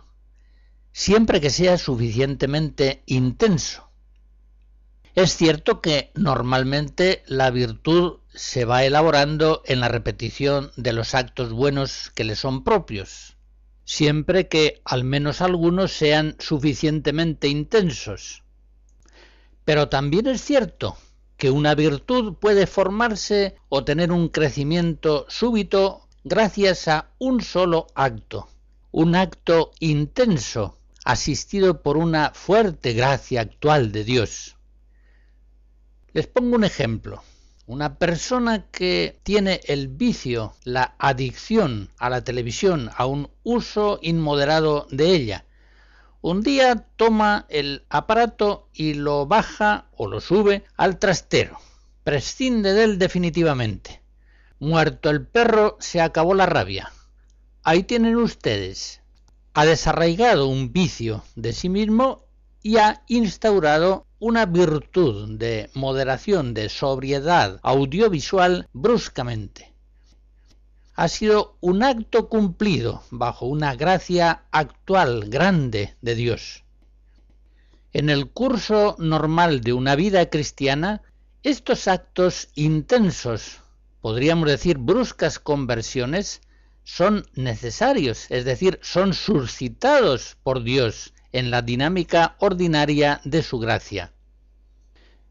siempre 0.92 1.40
que 1.40 1.48
sea 1.48 1.78
suficientemente 1.78 3.02
intenso. 3.06 3.88
Es 5.14 5.34
cierto 5.34 5.80
que 5.80 6.12
normalmente 6.14 7.22
la 7.26 7.50
virtud 7.50 8.18
se 8.34 8.66
va 8.66 8.84
elaborando 8.84 9.62
en 9.64 9.80
la 9.80 9.88
repetición 9.88 10.72
de 10.76 10.92
los 10.92 11.14
actos 11.14 11.54
buenos 11.54 12.10
que 12.14 12.24
le 12.24 12.36
son 12.36 12.64
propios 12.64 13.38
siempre 13.84 14.48
que 14.48 14.80
al 14.84 15.04
menos 15.04 15.40
algunos 15.40 15.92
sean 15.92 16.36
suficientemente 16.38 17.48
intensos. 17.48 18.42
Pero 19.64 19.88
también 19.88 20.26
es 20.26 20.42
cierto 20.42 20.96
que 21.36 21.50
una 21.50 21.74
virtud 21.74 22.34
puede 22.34 22.66
formarse 22.66 23.56
o 23.68 23.84
tener 23.84 24.12
un 24.12 24.28
crecimiento 24.28 25.26
súbito 25.28 26.06
gracias 26.24 26.88
a 26.88 27.08
un 27.18 27.40
solo 27.40 27.88
acto, 27.94 28.48
un 28.92 29.16
acto 29.16 29.72
intenso, 29.80 30.78
asistido 31.04 31.82
por 31.82 31.96
una 31.96 32.30
fuerte 32.32 32.92
gracia 32.92 33.40
actual 33.40 33.90
de 33.90 34.04
Dios. 34.04 34.56
Les 36.12 36.26
pongo 36.26 36.54
un 36.54 36.64
ejemplo. 36.64 37.22
Una 37.66 37.98
persona 37.98 38.66
que 38.70 39.18
tiene 39.22 39.60
el 39.64 39.88
vicio, 39.88 40.54
la 40.64 40.94
adicción 40.98 41.90
a 41.98 42.10
la 42.10 42.24
televisión, 42.24 42.90
a 42.96 43.06
un 43.06 43.30
uso 43.44 43.98
inmoderado 44.02 44.86
de 44.90 45.14
ella, 45.14 45.44
un 46.24 46.42
día 46.42 46.86
toma 46.94 47.46
el 47.48 47.84
aparato 47.88 48.68
y 48.72 48.94
lo 48.94 49.26
baja 49.26 49.86
o 49.96 50.06
lo 50.06 50.20
sube 50.20 50.64
al 50.76 51.00
trastero. 51.00 51.58
Prescinde 52.04 52.74
de 52.74 52.84
él 52.84 52.98
definitivamente. 52.98 54.02
Muerto 54.60 55.10
el 55.10 55.26
perro, 55.26 55.76
se 55.80 56.00
acabó 56.00 56.34
la 56.34 56.46
rabia. 56.46 56.92
Ahí 57.64 57.82
tienen 57.82 58.16
ustedes. 58.16 59.00
Ha 59.54 59.64
desarraigado 59.66 60.46
un 60.46 60.72
vicio 60.72 61.24
de 61.34 61.52
sí 61.52 61.68
mismo 61.68 62.21
y 62.62 62.76
ha 62.76 63.02
instaurado 63.08 64.06
una 64.18 64.46
virtud 64.46 65.36
de 65.36 65.68
moderación, 65.74 66.54
de 66.54 66.68
sobriedad 66.68 67.58
audiovisual 67.62 68.68
bruscamente. 68.72 69.72
Ha 70.94 71.08
sido 71.08 71.56
un 71.60 71.82
acto 71.82 72.28
cumplido 72.28 73.02
bajo 73.10 73.46
una 73.46 73.74
gracia 73.74 74.44
actual 74.52 75.28
grande 75.28 75.96
de 76.02 76.14
Dios. 76.14 76.62
En 77.92 78.10
el 78.10 78.30
curso 78.30 78.94
normal 78.98 79.60
de 79.62 79.72
una 79.72 79.96
vida 79.96 80.30
cristiana, 80.30 81.02
estos 81.42 81.88
actos 81.88 82.48
intensos, 82.54 83.58
podríamos 84.00 84.48
decir 84.48 84.78
bruscas 84.78 85.40
conversiones, 85.40 86.42
son 86.84 87.26
necesarios, 87.34 88.30
es 88.30 88.44
decir, 88.44 88.78
son 88.82 89.14
suscitados 89.14 90.36
por 90.42 90.62
Dios 90.62 91.11
en 91.32 91.50
la 91.50 91.62
dinámica 91.62 92.36
ordinaria 92.38 93.20
de 93.24 93.42
su 93.42 93.58
gracia. 93.58 94.12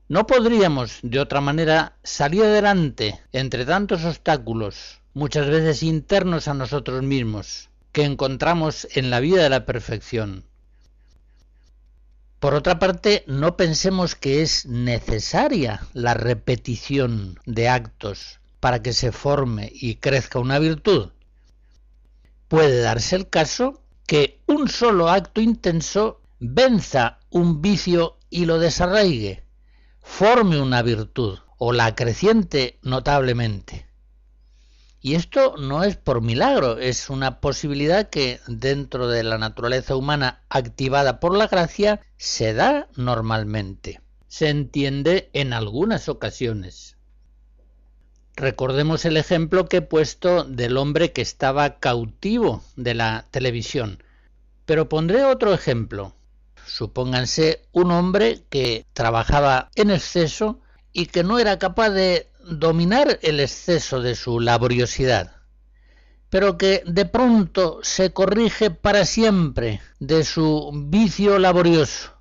No 0.08 0.28
podríamos, 0.28 1.00
de 1.04 1.20
otra 1.20 1.40
manera, 1.40 1.98
salir 2.04 2.44
adelante 2.44 3.22
entre 3.32 3.66
tantos 3.66 4.04
obstáculos, 4.04 5.00
muchas 5.14 5.48
veces 5.48 5.84
internos 5.84 6.48
a 6.48 6.54
nosotros 6.54 7.02
mismos, 7.02 7.70
que 7.92 8.04
encontramos 8.04 8.88
en 8.94 9.10
la 9.10 9.20
vida 9.20 9.44
de 9.44 9.50
la 9.50 9.66
perfección. 9.66 10.44
Por 12.40 12.56
otra 12.56 12.80
parte, 12.80 13.24
no 13.28 13.56
pensemos 13.56 14.16
que 14.16 14.42
es 14.42 14.66
necesaria 14.66 15.88
la 15.94 16.14
repetición 16.16 17.40
de 17.46 17.70
actos 17.70 18.40
para 18.60 18.82
que 18.82 18.94
se 18.94 19.12
forme 19.12 19.72
y 19.74 19.96
crezca 19.96 20.40
una 20.40 20.60
virtud. 20.60 21.12
Puede 22.48 22.82
darse 22.82 23.16
el 23.16 23.30
caso 23.30 23.81
que 24.12 24.42
un 24.46 24.68
solo 24.68 25.08
acto 25.08 25.40
intenso 25.40 26.20
venza 26.38 27.20
un 27.30 27.62
vicio 27.62 28.18
y 28.30 28.44
lo 28.44 28.60
desarraigue, 28.60 29.46
forme 30.02 30.60
una 30.60 30.82
virtud 30.82 31.40
o 31.58 31.72
la 31.72 31.86
acreciente 31.86 32.78
notablemente. 32.82 33.88
Y 35.00 35.16
esto 35.16 35.56
no 35.58 35.86
es 35.86 35.96
por 35.96 36.20
milagro, 36.20 36.78
es 36.78 37.10
una 37.10 37.40
posibilidad 37.40 38.10
que 38.10 38.42
dentro 38.48 39.08
de 39.08 39.24
la 39.24 39.38
naturaleza 39.38 39.96
humana 39.96 40.42
activada 40.50 41.22
por 41.22 41.38
la 41.38 41.48
gracia 41.48 42.02
se 42.18 42.54
da 42.54 42.90
normalmente. 42.98 44.02
Se 44.28 44.50
entiende 44.50 45.30
en 45.32 45.54
algunas 45.54 46.10
ocasiones. 46.10 46.98
Recordemos 48.42 49.06
el 49.06 49.18
ejemplo 49.18 49.70
que 49.70 49.78
he 49.78 49.82
puesto 49.84 50.44
del 50.46 50.78
hombre 50.78 51.12
que 51.12 51.22
estaba 51.22 51.78
cautivo 51.78 52.64
de 52.76 52.96
la 52.96 53.28
televisión. 53.30 54.02
Pero 54.66 54.90
pondré 54.90 55.24
otro 55.24 55.54
ejemplo. 55.54 56.16
Supónganse 56.66 57.62
un 57.72 57.92
hombre 57.92 58.42
que 58.50 58.88
trabajaba 58.94 59.70
en 59.76 59.92
exceso 59.92 60.60
y 60.92 61.06
que 61.06 61.24
no 61.24 61.38
era 61.38 61.60
capaz 61.60 61.92
de 61.92 62.32
dominar 62.44 63.20
el 63.22 63.40
exceso 63.40 64.02
de 64.02 64.16
su 64.16 64.40
laboriosidad, 64.40 65.36
pero 66.32 66.58
que 66.58 66.82
de 66.88 67.06
pronto 67.06 67.82
se 67.84 68.12
corrige 68.12 68.72
para 68.72 69.06
siempre 69.06 69.82
de 70.00 70.24
su 70.24 70.72
vicio 70.74 71.38
laborioso 71.38 72.14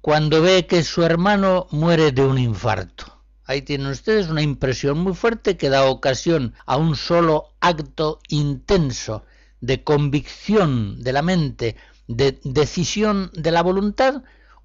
cuando 0.00 0.42
ve 0.42 0.66
que 0.66 0.82
su 0.82 1.04
hermano 1.04 1.68
muere 1.70 2.10
de 2.10 2.22
un 2.22 2.38
infarto. 2.38 3.13
Ahí 3.46 3.62
tienen 3.62 3.88
ustedes 3.88 4.28
una 4.28 4.42
impresión 4.42 4.98
muy 4.98 5.14
fuerte 5.14 5.56
que 5.56 5.68
da 5.68 5.84
ocasión 5.84 6.54
a 6.66 6.76
un 6.76 6.96
solo 6.96 7.50
acto 7.60 8.20
intenso 8.28 9.24
de 9.60 9.82
convicción 9.82 11.02
de 11.02 11.12
la 11.12 11.22
mente, 11.22 11.76
de 12.08 12.40
decisión 12.44 13.30
de 13.34 13.50
la 13.50 13.62
voluntad, 13.62 14.22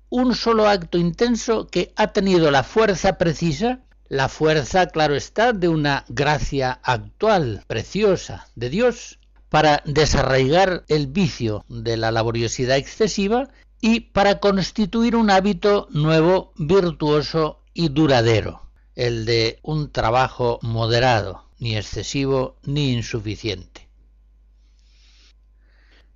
un 0.10 0.36
solo 0.36 0.68
acto 0.68 0.98
intenso 0.98 1.68
que 1.68 1.94
ha 1.96 2.08
tenido 2.08 2.52
la 2.52 2.64
fuerza 2.64 3.18
precisa 3.18 3.80
la 4.10 4.28
fuerza, 4.28 4.88
claro 4.88 5.16
está, 5.16 5.54
de 5.54 5.70
una 5.70 6.04
gracia 6.10 6.80
actual, 6.84 7.64
preciosa, 7.68 8.48
de 8.56 8.72
Dios, 8.72 9.20
para 9.50 9.84
desarraigar 9.86 10.84
el 10.88 11.08
vicio 11.08 11.64
de 11.70 11.96
la 11.96 12.12
laboriosidad 12.12 12.78
excesiva 12.78 13.50
y 13.80 14.00
para 14.00 14.40
constituir 14.40 15.16
un 15.16 15.30
hábito 15.30 15.88
nuevo, 15.92 16.54
virtuoso 16.58 17.62
y 17.74 17.90
duradero, 17.90 18.62
el 19.00 19.24
de 19.24 19.60
un 19.64 19.94
trabajo 19.94 20.60
moderado, 20.62 21.46
ni 21.58 21.78
excesivo 21.78 22.58
ni 22.64 22.92
insuficiente. 22.92 23.88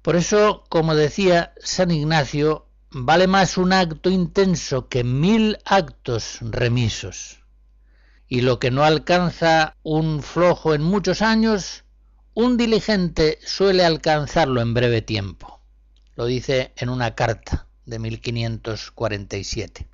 Por 0.01 0.17
eso, 0.17 0.65
como 0.67 0.93
decía 0.93 1.53
San 1.63 1.91
Ignacio, 1.91 2.67
vale 2.89 3.27
más 3.27 3.57
un 3.57 3.71
acto 3.71 4.09
intenso 4.09 4.89
que 4.89 5.05
mil 5.05 5.59
actos 5.63 6.39
remisos. 6.41 7.39
Y 8.27 8.41
lo 8.41 8.59
que 8.59 8.69
no 8.69 8.83
alcanza 8.83 9.77
un 9.83 10.21
flojo 10.21 10.73
en 10.73 10.83
muchos 10.83 11.21
años, 11.21 11.85
un 12.33 12.57
diligente 12.57 13.39
suele 13.45 13.85
alcanzarlo 13.85 14.59
en 14.59 14.73
breve 14.73 15.01
tiempo. 15.01 15.61
Lo 16.17 16.25
dice 16.25 16.73
en 16.75 16.89
una 16.89 17.15
carta 17.15 17.65
de 17.85 17.99
1547. 17.99 19.87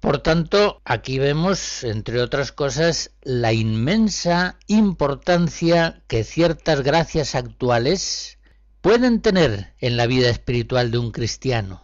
Por 0.00 0.18
tanto, 0.18 0.80
aquí 0.84 1.18
vemos, 1.18 1.82
entre 1.82 2.22
otras 2.22 2.52
cosas, 2.52 3.10
la 3.22 3.52
inmensa 3.52 4.56
importancia 4.68 6.02
que 6.06 6.22
ciertas 6.22 6.82
gracias 6.82 7.34
actuales 7.34 8.38
pueden 8.80 9.20
tener 9.20 9.74
en 9.80 9.96
la 9.96 10.06
vida 10.06 10.30
espiritual 10.30 10.92
de 10.92 10.98
un 10.98 11.10
cristiano. 11.10 11.82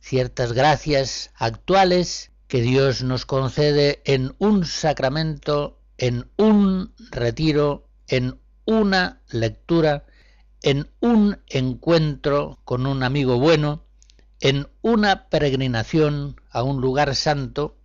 Ciertas 0.00 0.52
gracias 0.52 1.30
actuales 1.34 2.30
que 2.46 2.60
Dios 2.60 3.02
nos 3.02 3.24
concede 3.24 4.02
en 4.04 4.34
un 4.38 4.66
sacramento, 4.66 5.80
en 5.96 6.30
un 6.36 6.92
retiro, 7.10 7.88
en 8.06 8.38
una 8.66 9.22
lectura, 9.30 10.04
en 10.60 10.90
un 11.00 11.38
encuentro 11.48 12.60
con 12.64 12.86
un 12.86 13.02
amigo 13.02 13.38
bueno, 13.38 13.86
en 14.40 14.68
una 14.82 15.30
peregrinación 15.30 16.36
a 16.54 16.62
un 16.62 16.80
lugar 16.80 17.14
santo, 17.14 17.76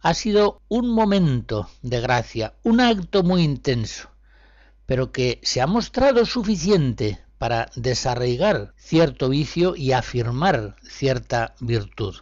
ha 0.00 0.14
sido 0.14 0.62
un 0.68 0.88
momento 0.88 1.68
de 1.82 2.00
gracia, 2.00 2.54
un 2.62 2.80
acto 2.80 3.24
muy 3.24 3.42
intenso 3.42 4.08
pero 4.86 5.10
que 5.10 5.40
se 5.42 5.60
ha 5.60 5.66
mostrado 5.66 6.24
suficiente 6.24 7.20
para 7.38 7.70
desarraigar 7.74 8.72
cierto 8.76 9.28
vicio 9.28 9.76
y 9.76 9.92
afirmar 9.92 10.76
cierta 10.82 11.54
virtud. 11.60 12.14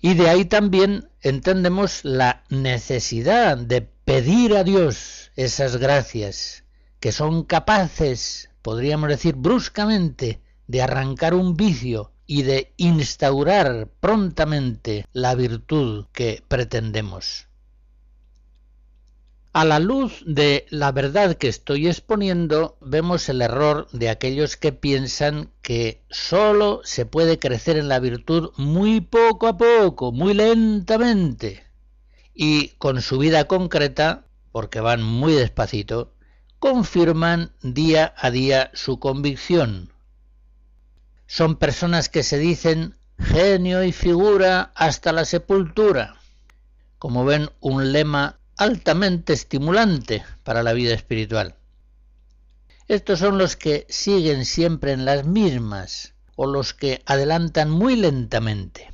Y 0.00 0.14
de 0.14 0.30
ahí 0.30 0.44
también 0.44 1.10
entendemos 1.20 2.04
la 2.04 2.44
necesidad 2.48 3.58
de 3.58 3.82
pedir 3.82 4.56
a 4.56 4.62
Dios 4.62 5.32
esas 5.34 5.76
gracias 5.76 6.64
que 7.00 7.10
son 7.10 7.42
capaces, 7.42 8.50
podríamos 8.62 9.08
decir 9.08 9.34
bruscamente, 9.34 10.40
de 10.68 10.82
arrancar 10.82 11.34
un 11.34 11.56
vicio 11.56 12.12
y 12.28 12.42
de 12.42 12.74
instaurar 12.76 13.88
prontamente 14.00 15.06
la 15.14 15.34
virtud 15.34 16.04
que 16.12 16.44
pretendemos. 16.46 17.48
A 19.54 19.64
la 19.64 19.78
luz 19.80 20.22
de 20.26 20.66
la 20.68 20.92
verdad 20.92 21.36
que 21.36 21.48
estoy 21.48 21.88
exponiendo, 21.88 22.76
vemos 22.82 23.30
el 23.30 23.40
error 23.40 23.88
de 23.92 24.10
aquellos 24.10 24.58
que 24.58 24.72
piensan 24.72 25.50
que 25.62 26.02
sólo 26.10 26.82
se 26.84 27.06
puede 27.06 27.38
crecer 27.38 27.78
en 27.78 27.88
la 27.88 27.98
virtud 27.98 28.50
muy 28.58 29.00
poco 29.00 29.48
a 29.48 29.56
poco, 29.56 30.12
muy 30.12 30.34
lentamente, 30.34 31.64
y 32.34 32.68
con 32.76 33.00
su 33.00 33.16
vida 33.18 33.46
concreta, 33.46 34.26
porque 34.52 34.80
van 34.80 35.02
muy 35.02 35.32
despacito, 35.32 36.12
confirman 36.58 37.52
día 37.62 38.12
a 38.18 38.30
día 38.30 38.70
su 38.74 38.98
convicción. 39.00 39.94
Son 41.28 41.56
personas 41.56 42.08
que 42.08 42.22
se 42.22 42.38
dicen 42.38 42.96
genio 43.18 43.84
y 43.84 43.92
figura 43.92 44.72
hasta 44.74 45.12
la 45.12 45.26
sepultura. 45.26 46.16
Como 46.98 47.26
ven, 47.26 47.50
un 47.60 47.92
lema 47.92 48.40
altamente 48.56 49.34
estimulante 49.34 50.24
para 50.42 50.62
la 50.62 50.72
vida 50.72 50.94
espiritual. 50.94 51.54
Estos 52.88 53.18
son 53.18 53.36
los 53.36 53.56
que 53.56 53.86
siguen 53.90 54.46
siempre 54.46 54.92
en 54.92 55.04
las 55.04 55.26
mismas 55.26 56.14
o 56.34 56.46
los 56.46 56.72
que 56.72 57.02
adelantan 57.04 57.70
muy 57.70 57.94
lentamente. 57.94 58.90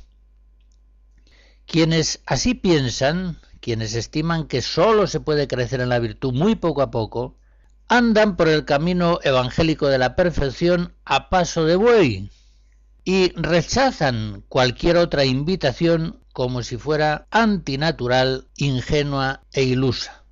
Quienes 1.65 2.19
así 2.25 2.53
piensan, 2.53 3.39
quienes 3.61 3.95
estiman 3.95 4.47
que 4.47 4.61
sólo 4.61 5.07
se 5.07 5.21
puede 5.21 5.47
crecer 5.47 5.79
en 5.79 5.87
la 5.87 5.99
virtud 5.99 6.33
muy 6.33 6.55
poco 6.55 6.81
a 6.81 6.91
poco, 6.91 7.37
andan 7.87 8.35
por 8.35 8.47
el 8.47 8.65
camino 8.65 9.19
evangélico 9.23 9.87
de 9.87 9.97
la 9.97 10.15
perfección 10.15 10.93
a 11.05 11.29
paso 11.29 11.65
de 11.65 11.75
buey 11.75 12.31
y 13.03 13.31
rechazan 13.35 14.43
cualquier 14.49 14.97
otra 14.97 15.25
invitación 15.25 16.19
como 16.33 16.63
si 16.63 16.77
fuera 16.77 17.27
antinatural, 17.31 18.47
ingenua 18.57 19.43
e 19.53 19.63
ilusa. 19.63 20.23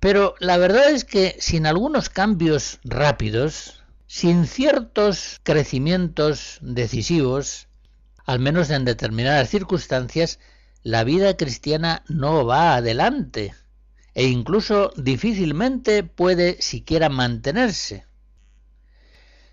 Pero 0.00 0.34
la 0.38 0.58
verdad 0.58 0.90
es 0.90 1.04
que 1.04 1.36
sin 1.38 1.66
algunos 1.66 2.08
cambios 2.08 2.78
rápidos, 2.84 3.82
sin 4.06 4.46
ciertos 4.46 5.40
crecimientos 5.42 6.58
decisivos, 6.60 7.68
al 8.26 8.38
menos 8.40 8.70
en 8.70 8.84
determinadas 8.84 9.48
circunstancias, 9.48 10.40
la 10.82 11.04
vida 11.04 11.36
cristiana 11.36 12.02
no 12.08 12.44
va 12.44 12.74
adelante 12.74 13.54
e 14.18 14.24
incluso 14.24 14.90
difícilmente 14.96 16.02
puede 16.02 16.60
siquiera 16.60 17.08
mantenerse. 17.08 18.04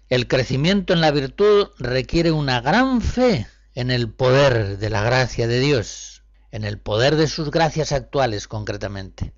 El 0.09 0.27
crecimiento 0.27 0.91
en 0.91 1.01
la 1.01 1.11
virtud 1.11 1.67
requiere 1.77 2.31
una 2.31 2.61
gran 2.61 2.99
fe 3.01 3.45
en 3.75 3.91
el 3.91 4.11
poder 4.11 4.79
de 4.79 4.89
la 4.89 5.03
gracia 5.03 5.45
de 5.45 5.59
Dios, 5.59 6.23
en 6.49 6.63
el 6.63 6.79
poder 6.79 7.15
de 7.15 7.27
sus 7.27 7.51
gracias 7.51 7.91
actuales 7.91 8.47
concretamente. 8.47 9.33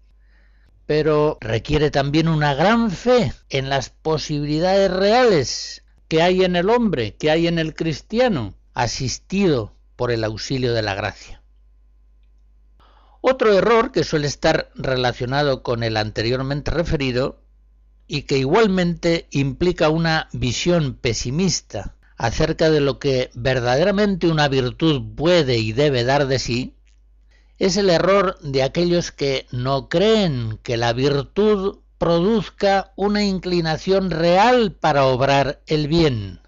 Pero 0.85 1.37
requiere 1.41 1.91
también 1.91 2.29
una 2.29 2.53
gran 2.53 2.89
fe 2.89 3.33
en 3.49 3.67
las 3.67 3.89
posibilidades 3.89 4.89
reales 4.89 5.83
que 6.07 6.21
hay 6.21 6.45
en 6.45 6.55
el 6.55 6.69
hombre, 6.69 7.17
que 7.17 7.31
hay 7.31 7.47
en 7.47 7.59
el 7.59 7.75
cristiano, 7.75 8.53
asistido 8.73 9.75
por 9.97 10.09
el 10.11 10.23
auxilio 10.23 10.73
de 10.73 10.83
la 10.83 10.95
gracia. 10.95 11.43
Otro 13.29 13.51
error 13.51 13.91
que 13.91 14.05
suele 14.05 14.25
estar 14.25 14.71
relacionado 14.73 15.61
con 15.61 15.83
el 15.83 15.97
anteriormente 15.97 16.71
referido 16.71 17.41
y 18.07 18.21
que 18.21 18.37
igualmente 18.37 19.27
implica 19.31 19.89
una 19.89 20.29
visión 20.31 20.93
pesimista 20.93 21.93
acerca 22.15 22.69
de 22.69 22.79
lo 22.79 22.99
que 22.99 23.29
verdaderamente 23.33 24.29
una 24.29 24.47
virtud 24.47 25.03
puede 25.17 25.57
y 25.57 25.73
debe 25.73 26.05
dar 26.05 26.27
de 26.27 26.39
sí, 26.39 26.77
es 27.59 27.75
el 27.75 27.89
error 27.89 28.39
de 28.39 28.63
aquellos 28.63 29.11
que 29.11 29.45
no 29.51 29.89
creen 29.89 30.57
que 30.63 30.77
la 30.77 30.93
virtud 30.93 31.79
produzca 31.97 32.93
una 32.95 33.25
inclinación 33.25 34.09
real 34.09 34.71
para 34.71 35.03
obrar 35.03 35.61
el 35.67 35.89
bien. 35.89 36.39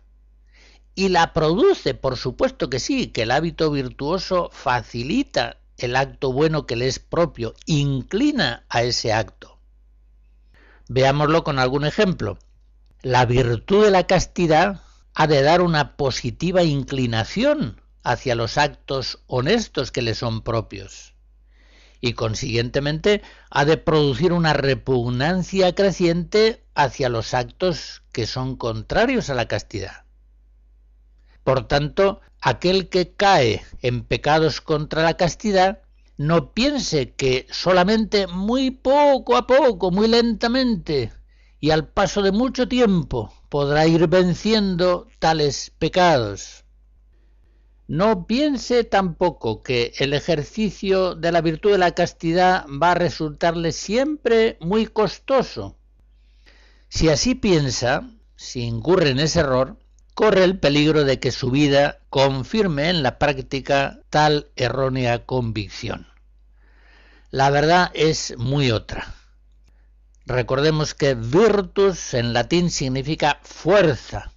Y 0.96 1.10
la 1.10 1.34
produce, 1.34 1.94
por 1.94 2.16
supuesto 2.16 2.70
que 2.70 2.80
sí, 2.80 3.08
que 3.08 3.24
el 3.24 3.32
hábito 3.32 3.70
virtuoso 3.70 4.50
facilita 4.54 5.59
el 5.80 5.96
acto 5.96 6.32
bueno 6.32 6.66
que 6.66 6.76
le 6.76 6.88
es 6.88 7.00
propio, 7.00 7.54
inclina 7.66 8.66
a 8.70 8.84
ese 8.84 9.14
acto. 9.14 9.60
Veámoslo 10.88 11.44
con 11.44 11.60
algún 11.60 11.86
ejemplo. 11.86 12.40
La 13.02 13.26
virtud 13.26 13.86
de 13.86 13.92
la 13.92 14.08
castidad 14.08 14.82
ha 15.14 15.28
de 15.28 15.42
dar 15.42 15.62
una 15.62 15.96
positiva 15.96 16.64
inclinación 16.64 17.82
hacia 18.04 18.36
los 18.36 18.58
actos 18.58 19.20
honestos 19.28 19.92
que 19.92 20.02
le 20.02 20.16
son 20.16 20.42
propios 20.42 21.14
y 22.02 22.14
consiguientemente 22.14 23.22
ha 23.50 23.66
de 23.66 23.78
producir 23.78 24.32
una 24.32 24.54
repugnancia 24.54 25.76
creciente 25.76 26.64
hacia 26.76 27.10
los 27.10 27.34
actos 27.34 28.04
que 28.12 28.26
son 28.26 28.56
contrarios 28.56 29.30
a 29.30 29.36
la 29.36 29.48
castidad. 29.48 30.04
Por 31.44 31.68
tanto, 31.68 32.22
aquel 32.42 32.90
que 32.90 33.14
cae 33.14 33.64
en 33.82 34.04
pecados 34.04 34.62
contra 34.62 35.04
la 35.04 35.16
castidad 35.16 35.82
no 36.18 36.54
piense 36.54 37.14
que 37.14 37.48
solamente 37.50 38.28
muy 38.28 38.72
poco 38.72 39.38
a 39.38 39.48
poco, 39.48 39.92
muy 39.92 40.08
lentamente 40.08 41.12
y 41.60 41.72
al 41.72 41.88
paso 41.88 42.22
de 42.22 42.32
mucho 42.32 42.68
tiempo 42.68 43.34
podrá 43.50 43.88
ir 43.88 44.08
venciendo 44.08 45.08
tales 45.20 45.72
pecados. 45.78 46.64
No 47.88 48.28
piense 48.28 48.84
tampoco 48.84 49.64
que 49.64 49.94
el 49.98 50.14
ejercicio 50.14 51.16
de 51.16 51.32
la 51.32 51.42
virtud 51.42 51.72
de 51.72 51.80
la 51.80 51.96
castidad 51.96 52.66
va 52.68 52.92
a 52.92 52.96
resultarle 52.96 53.72
siempre 53.72 54.58
muy 54.62 54.86
costoso. 54.86 55.76
Si 56.88 57.10
así 57.10 57.34
piensa, 57.34 58.08
si 58.36 58.62
incurre 58.62 59.10
en 59.10 59.20
ese 59.20 59.40
error, 59.40 59.78
corre 60.20 60.44
el 60.44 60.60
peligro 60.60 61.06
de 61.06 61.18
que 61.22 61.32
su 61.32 61.50
vida 61.50 62.00
confirme 62.10 62.90
en 62.90 63.04
la 63.04 63.18
práctica 63.20 64.02
tal 64.10 64.48
errónea 64.58 65.26
convicción. 65.26 66.08
La 67.32 67.50
verdad 67.50 67.90
es 67.94 68.38
muy 68.38 68.70
otra. 68.70 69.16
Recordemos 70.26 70.94
que 70.94 71.14
virtus 71.16 72.14
en 72.14 72.34
latín 72.34 72.70
significa 72.70 73.40
fuerza 73.44 74.34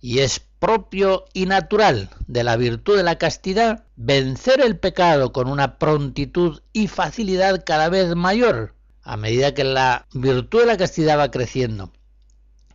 y 0.00 0.18
es 0.18 0.40
propio 0.58 1.26
y 1.32 1.46
natural 1.46 2.10
de 2.26 2.42
la 2.42 2.56
virtud 2.56 2.96
de 2.96 3.04
la 3.04 3.16
castidad 3.16 3.84
vencer 3.94 4.60
el 4.60 4.76
pecado 4.76 5.32
con 5.32 5.46
una 5.46 5.78
prontitud 5.78 6.62
y 6.72 6.88
facilidad 6.88 7.62
cada 7.64 7.88
vez 7.90 8.16
mayor 8.16 8.74
a 9.04 9.16
medida 9.16 9.54
que 9.54 9.62
la 9.62 10.08
virtud 10.14 10.62
de 10.62 10.66
la 10.66 10.76
castidad 10.76 11.16
va 11.16 11.30
creciendo. 11.30 11.92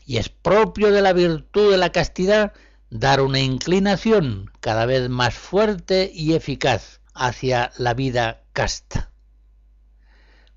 Y 0.08 0.17
es 0.17 0.30
propio 0.30 0.89
de 0.91 1.02
la 1.02 1.12
virtud 1.12 1.70
de 1.70 1.78
la 1.78 1.91
castidad 1.91 2.54
dar 2.89 3.20
una 3.20 3.41
inclinación 3.41 4.50
cada 4.62 4.86
vez 4.86 5.10
más 5.10 5.34
fuerte 5.34 6.10
y 6.13 6.34
eficaz 6.34 7.02
hacia 7.13 7.74
la 7.78 7.93
vida 7.93 8.41
casta. 8.54 9.12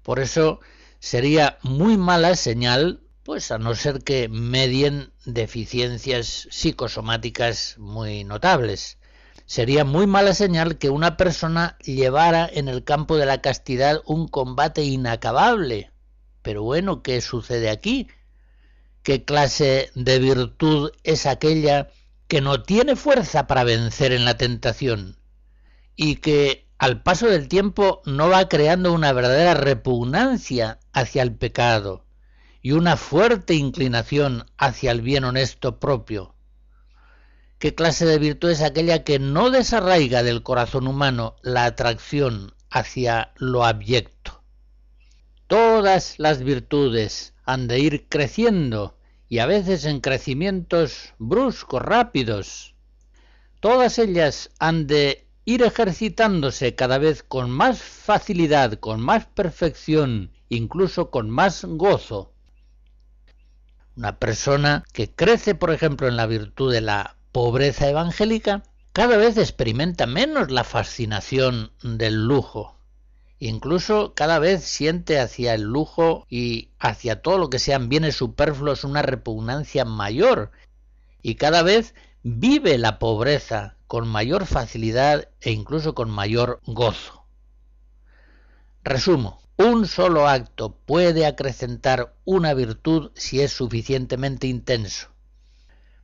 Por 0.04 0.20
eso 0.20 0.60
sería 1.00 1.58
muy 1.62 1.96
mala 1.96 2.36
señal, 2.36 3.00
pues 3.24 3.50
a 3.50 3.58
no 3.58 3.74
ser 3.74 4.04
que 4.04 4.28
medien 4.28 5.12
deficiencias 5.24 6.46
psicosomáticas 6.52 7.74
muy 7.76 8.22
notables. 8.22 8.98
Sería 9.46 9.84
muy 9.84 10.06
mala 10.06 10.32
señal 10.32 10.78
que 10.78 10.90
una 10.90 11.16
persona 11.16 11.76
llevara 11.82 12.48
en 12.52 12.68
el 12.68 12.84
campo 12.84 13.16
de 13.16 13.26
la 13.26 13.42
castidad 13.42 14.00
un 14.06 14.28
combate 14.28 14.84
inacabable. 14.84 15.90
Pero 16.40 16.62
bueno, 16.62 17.02
¿qué 17.02 17.20
sucede 17.20 17.68
aquí? 17.68 18.06
¿Qué 19.02 19.24
clase 19.24 19.90
de 19.94 20.18
virtud 20.18 20.90
es 21.04 21.24
aquella 21.24 21.88
que 22.28 22.42
no 22.42 22.62
tiene 22.62 22.96
fuerza 22.96 23.46
para 23.46 23.64
vencer 23.64 24.12
en 24.12 24.26
la 24.26 24.36
tentación 24.36 25.16
y 25.96 26.16
que 26.16 26.68
al 26.78 27.02
paso 27.02 27.26
del 27.26 27.48
tiempo 27.48 28.02
no 28.04 28.28
va 28.28 28.48
creando 28.48 28.92
una 28.92 29.12
verdadera 29.12 29.54
repugnancia 29.54 30.78
hacia 30.92 31.22
el 31.22 31.34
pecado 31.34 32.04
y 32.60 32.72
una 32.72 32.96
fuerte 32.96 33.54
inclinación 33.54 34.46
hacia 34.58 34.92
el 34.92 35.00
bien 35.00 35.24
honesto 35.24 35.80
propio? 35.80 36.34
¿Qué 37.58 37.74
clase 37.74 38.04
de 38.04 38.18
virtud 38.18 38.50
es 38.50 38.62
aquella 38.62 39.02
que 39.02 39.18
no 39.18 39.50
desarraiga 39.50 40.22
del 40.22 40.42
corazón 40.42 40.86
humano 40.86 41.36
la 41.42 41.64
atracción 41.64 42.54
hacia 42.70 43.32
lo 43.36 43.64
abyecto? 43.64 44.19
Todas 45.50 46.20
las 46.20 46.44
virtudes 46.44 47.34
han 47.44 47.66
de 47.66 47.80
ir 47.80 48.06
creciendo 48.08 48.96
y 49.28 49.40
a 49.40 49.46
veces 49.46 49.84
en 49.84 50.00
crecimientos 50.00 51.12
bruscos, 51.18 51.82
rápidos. 51.82 52.76
Todas 53.58 53.98
ellas 53.98 54.50
han 54.60 54.86
de 54.86 55.26
ir 55.44 55.64
ejercitándose 55.64 56.76
cada 56.76 56.98
vez 56.98 57.24
con 57.24 57.50
más 57.50 57.82
facilidad, 57.82 58.74
con 58.74 59.00
más 59.00 59.26
perfección, 59.26 60.30
incluso 60.48 61.10
con 61.10 61.28
más 61.28 61.64
gozo. 61.64 62.32
Una 63.96 64.20
persona 64.20 64.84
que 64.92 65.12
crece, 65.12 65.56
por 65.56 65.72
ejemplo, 65.72 66.06
en 66.06 66.16
la 66.16 66.26
virtud 66.26 66.72
de 66.72 66.80
la 66.80 67.16
pobreza 67.32 67.88
evangélica, 67.88 68.62
cada 68.92 69.16
vez 69.16 69.36
experimenta 69.36 70.06
menos 70.06 70.52
la 70.52 70.62
fascinación 70.62 71.72
del 71.82 72.24
lujo. 72.28 72.79
Incluso 73.40 74.14
cada 74.14 74.38
vez 74.38 74.62
siente 74.62 75.18
hacia 75.18 75.54
el 75.54 75.62
lujo 75.62 76.26
y 76.30 76.68
hacia 76.78 77.22
todo 77.22 77.38
lo 77.38 77.50
que 77.50 77.58
sean 77.58 77.88
bienes 77.88 78.14
superfluos 78.14 78.84
una 78.84 79.02
repugnancia 79.02 79.84
mayor 79.84 80.52
y 81.22 81.34
cada 81.34 81.64
vez 81.64 81.94
vive 82.22 82.78
la 82.78 83.00
pobreza 83.00 83.76
con 83.88 84.06
mayor 84.06 84.46
facilidad 84.46 85.28
e 85.40 85.50
incluso 85.50 85.94
con 85.96 86.10
mayor 86.10 86.60
gozo. 86.66 87.24
Resumo, 88.84 89.40
un 89.56 89.88
solo 89.88 90.28
acto 90.28 90.76
puede 90.86 91.26
acrecentar 91.26 92.14
una 92.24 92.54
virtud 92.54 93.10
si 93.14 93.40
es 93.40 93.52
suficientemente 93.52 94.46
intenso 94.46 95.08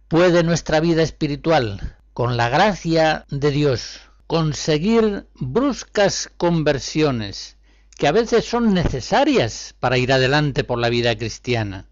puede 0.08 0.44
nuestra 0.44 0.80
vida 0.80 1.02
espiritual, 1.02 1.96
con 2.12 2.36
la 2.36 2.48
gracia 2.48 3.26
de 3.28 3.50
Dios, 3.50 4.00
conseguir 4.26 5.26
bruscas 5.34 6.30
conversiones 6.36 7.56
que 7.96 8.08
a 8.08 8.12
veces 8.12 8.44
son 8.44 8.74
necesarias 8.74 9.74
para 9.80 9.98
ir 9.98 10.12
adelante 10.12 10.64
por 10.64 10.78
la 10.78 10.90
vida 10.90 11.16
cristiana. 11.16 11.88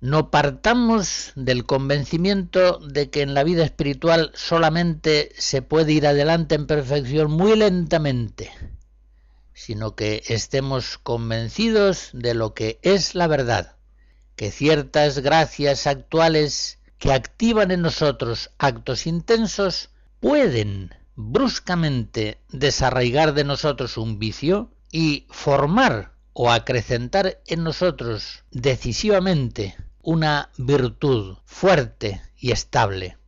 No 0.00 0.30
partamos 0.30 1.32
del 1.34 1.66
convencimiento 1.66 2.78
de 2.78 3.10
que 3.10 3.20
en 3.20 3.34
la 3.34 3.44
vida 3.44 3.64
espiritual 3.64 4.30
solamente 4.34 5.32
se 5.36 5.60
puede 5.60 5.92
ir 5.92 6.06
adelante 6.06 6.54
en 6.54 6.66
perfección 6.66 7.30
muy 7.30 7.54
lentamente, 7.56 8.50
sino 9.52 9.94
que 9.96 10.22
estemos 10.28 10.96
convencidos 10.96 12.08
de 12.14 12.32
lo 12.32 12.54
que 12.54 12.78
es 12.80 13.14
la 13.14 13.26
verdad, 13.26 13.76
que 14.36 14.50
ciertas 14.50 15.18
gracias 15.18 15.86
actuales 15.86 16.78
que 16.96 17.12
activan 17.12 17.70
en 17.70 17.82
nosotros 17.82 18.50
actos 18.58 19.06
intensos 19.06 19.90
pueden 20.20 20.94
bruscamente 21.20 22.40
desarraigar 22.50 23.34
de 23.34 23.44
nosotros 23.44 23.96
un 23.96 24.18
vicio 24.18 24.70
y 24.90 25.26
formar 25.30 26.12
o 26.32 26.50
acrecentar 26.50 27.40
en 27.46 27.64
nosotros 27.64 28.44
decisivamente 28.50 29.76
una 30.02 30.50
virtud 30.56 31.36
fuerte 31.44 32.22
y 32.38 32.52
estable. 32.52 33.19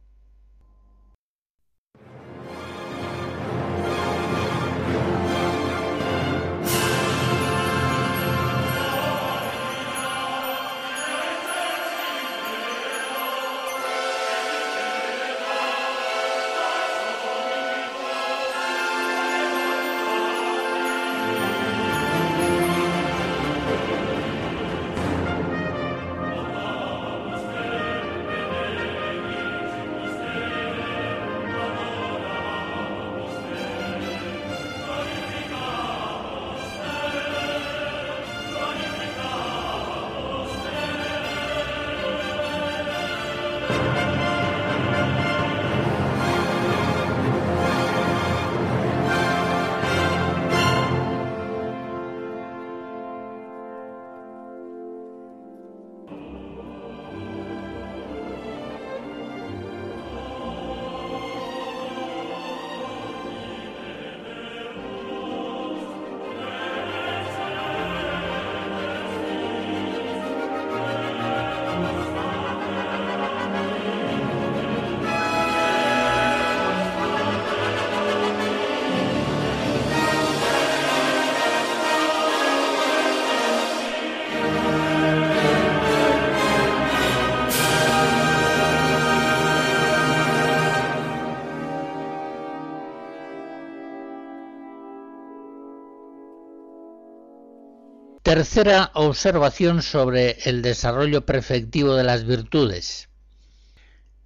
Tercera 98.43 98.91
observación 98.95 99.83
sobre 99.83 100.37
el 100.47 100.63
desarrollo 100.63 101.25
perfectivo 101.25 101.95
de 101.95 102.03
las 102.03 102.27
virtudes. 102.27 103.09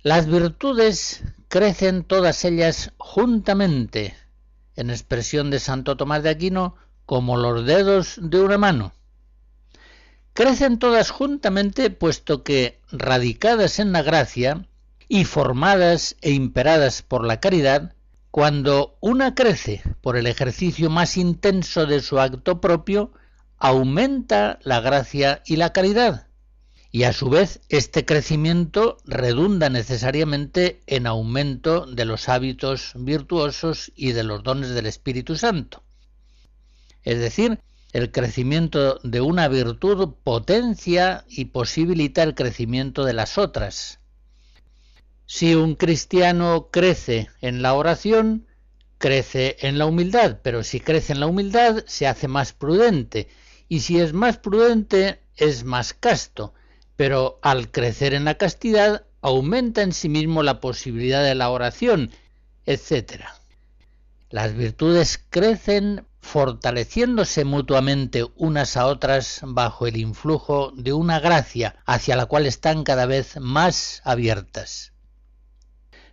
Las 0.03 0.27
virtudes 0.27 1.23
crecen 1.49 2.03
todas 2.03 2.43
ellas 2.47 2.93
juntamente, 2.97 4.15
en 4.75 4.89
expresión 4.89 5.51
de 5.51 5.59
Santo 5.59 5.99
Tomás 5.99 6.23
de 6.23 6.31
Aquino, 6.31 6.77
como 7.05 7.37
los 7.37 7.67
dedos 7.67 8.19
de 8.19 8.41
una 8.41 8.57
mano. 8.57 8.95
Crecen 10.33 10.79
todas 10.79 11.11
juntamente 11.11 11.91
puesto 11.91 12.43
que, 12.43 12.81
radicadas 12.91 13.79
en 13.81 13.93
la 13.93 14.01
gracia, 14.01 14.67
y 15.09 15.27
formadas 15.27 16.17
e 16.23 16.31
imperadas 16.31 17.03
por 17.03 17.23
la 17.23 17.39
caridad, 17.39 17.93
cuando 18.31 18.97
una 19.01 19.35
crece 19.35 19.83
por 20.01 20.17
el 20.17 20.27
ejercicio 20.27 20.89
más 20.89 21.19
intenso 21.19 21.85
de 21.85 22.01
su 22.01 22.19
acto 22.19 22.63
propio, 22.63 23.13
aumenta 23.59 24.59
la 24.63 24.81
gracia 24.81 25.43
y 25.47 25.57
la 25.57 25.73
caridad. 25.73 26.27
Y 26.91 27.05
a 27.05 27.13
su 27.13 27.29
vez 27.29 27.61
este 27.69 28.05
crecimiento 28.05 28.97
redunda 29.05 29.69
necesariamente 29.69 30.81
en 30.87 31.07
aumento 31.07 31.85
de 31.87 32.05
los 32.05 32.29
hábitos 32.29 32.93
virtuosos 32.95 33.93
y 33.95 34.13
de 34.13 34.23
los 34.23 34.43
dones 34.43 34.71
del 34.71 34.87
Espíritu 34.87 35.37
Santo. 35.37 35.83
Es 37.03 37.19
decir, 37.19 37.61
el 37.93 38.11
crecimiento 38.11 38.99
de 39.03 39.21
una 39.21 39.49
virtud 39.49 40.15
potencia 40.23 41.25
y 41.29 41.47
posibilita 41.47 42.23
el 42.23 42.35
crecimiento 42.35 43.05
de 43.05 43.13
las 43.13 43.39
otras. 43.39 44.01
Si 45.27 45.55
un 45.55 45.75
cristiano 45.75 46.69
crece 46.71 47.29
en 47.41 47.63
la 47.63 47.75
oración, 47.75 48.47
crece 48.99 49.57
en 49.61 49.79
la 49.79 49.87
humildad, 49.87 50.39
pero 50.43 50.63
si 50.63 50.81
crece 50.81 51.13
en 51.13 51.21
la 51.21 51.27
humildad 51.27 51.85
se 51.87 52.07
hace 52.07 52.29
más 52.29 52.53
prudente, 52.53 53.29
y 53.69 53.81
si 53.81 53.99
es 54.01 54.13
más 54.13 54.39
prudente 54.39 55.21
es 55.37 55.65
más 55.65 55.93
casto, 55.93 56.55
pero 56.97 57.39
al 57.43 57.71
crecer 57.71 58.15
en 58.15 58.25
la 58.25 58.37
castidad 58.37 59.05
aumenta 59.21 59.83
en 59.83 59.93
sí 59.93 60.09
mismo 60.09 60.43
la 60.43 60.61
posibilidad 60.61 61.23
de 61.23 61.35
la 61.35 61.51
oración, 61.51 62.11
etc. 62.65 63.25
Las 64.31 64.55
virtudes 64.55 65.23
crecen 65.31 66.07
fortaleciéndose 66.21 67.45
mutuamente 67.45 68.27
unas 68.37 68.77
a 68.77 68.87
otras 68.87 69.41
bajo 69.45 69.87
el 69.87 69.97
influjo 69.97 70.73
de 70.75 70.93
una 70.93 71.21
gracia 71.21 71.77
hacia 71.87 72.17
la 72.17 72.27
cual 72.27 72.47
están 72.47 72.83
cada 72.83 73.07
vez 73.07 73.39
más 73.41 74.03
abiertas. 74.05 74.93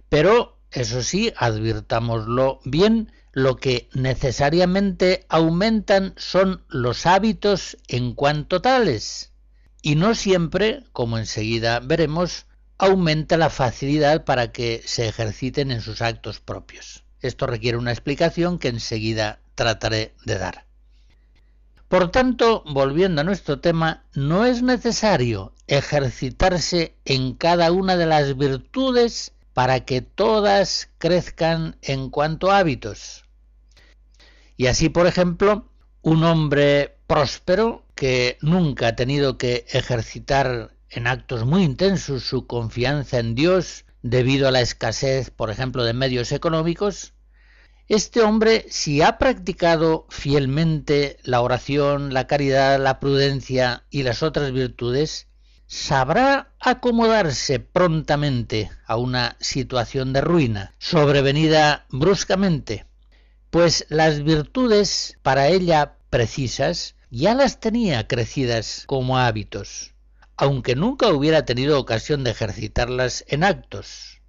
Pero, 0.09 0.59
eso 0.71 1.01
sí, 1.01 1.33
advirtámoslo 1.35 2.59
bien, 2.63 3.11
lo 3.33 3.57
que 3.57 3.89
necesariamente 3.93 5.25
aumentan 5.27 6.13
son 6.17 6.63
los 6.69 7.05
hábitos 7.07 7.77
en 7.87 8.13
cuanto 8.13 8.61
tales, 8.61 9.31
y 9.81 9.95
no 9.95 10.15
siempre, 10.15 10.83
como 10.93 11.17
enseguida 11.17 11.79
veremos, 11.79 12.45
aumenta 12.77 13.37
la 13.37 13.49
facilidad 13.49 14.23
para 14.23 14.51
que 14.51 14.83
se 14.85 15.07
ejerciten 15.07 15.71
en 15.71 15.81
sus 15.81 16.01
actos 16.01 16.39
propios. 16.39 17.03
Esto 17.21 17.47
requiere 17.47 17.77
una 17.77 17.91
explicación 17.91 18.59
que 18.59 18.67
enseguida 18.67 19.39
trataré 19.55 20.13
de 20.25 20.37
dar. 20.37 20.65
Por 21.87 22.11
tanto, 22.11 22.63
volviendo 22.65 23.21
a 23.21 23.23
nuestro 23.23 23.59
tema, 23.59 24.03
no 24.13 24.45
es 24.45 24.61
necesario 24.61 25.53
ejercitarse 25.67 26.95
en 27.05 27.33
cada 27.33 27.71
una 27.71 27.97
de 27.97 28.05
las 28.05 28.37
virtudes 28.37 29.33
para 29.53 29.85
que 29.85 30.01
todas 30.01 30.89
crezcan 30.97 31.77
en 31.81 32.09
cuanto 32.09 32.51
hábitos. 32.51 33.22
Y 34.57 34.67
así, 34.67 34.89
por 34.89 35.07
ejemplo, 35.07 35.69
un 36.01 36.23
hombre 36.23 36.97
próspero 37.07 37.85
que 37.95 38.37
nunca 38.41 38.89
ha 38.89 38.95
tenido 38.95 39.37
que 39.37 39.65
ejercitar 39.69 40.71
en 40.89 41.07
actos 41.07 41.45
muy 41.45 41.63
intensos 41.63 42.23
su 42.23 42.45
confianza 42.45 43.19
en 43.19 43.35
Dios 43.35 43.85
debido 44.01 44.47
a 44.47 44.51
la 44.51 44.61
escasez, 44.61 45.29
por 45.29 45.49
ejemplo, 45.49 45.83
de 45.83 45.93
medios 45.93 46.31
económicos, 46.31 47.13
este 47.87 48.21
hombre, 48.21 48.65
si 48.69 49.01
ha 49.01 49.17
practicado 49.17 50.05
fielmente 50.09 51.17
la 51.23 51.41
oración, 51.41 52.13
la 52.13 52.27
caridad, 52.27 52.79
la 52.81 52.99
prudencia 52.99 53.83
y 53.89 54.03
las 54.03 54.23
otras 54.23 54.53
virtudes, 54.53 55.27
sabrá 55.67 56.53
acomodarse 56.59 57.59
prontamente 57.59 58.71
a 58.85 58.95
una 58.95 59.35
situación 59.39 60.13
de 60.13 60.21
ruina, 60.21 60.73
sobrevenida 60.77 61.85
bruscamente, 61.89 62.85
pues 63.53 63.85
las 63.89 64.23
virtudes 64.23 65.19
para 65.21 65.47
ella 65.47 65.97
precisas 66.09 66.95
ya 67.11 67.35
las 67.35 67.59
tenía 67.59 68.07
crecidas 68.07 68.85
como 68.87 69.19
hábitos, 69.19 69.93
aunque 70.37 70.75
nunca 70.75 71.09
hubiera 71.09 71.45
tenido 71.45 71.79
ocasión 71.79 72.23
de 72.23 72.31
ejercitarlas 72.31 73.23
en 73.27 73.43
actos. 73.43 74.21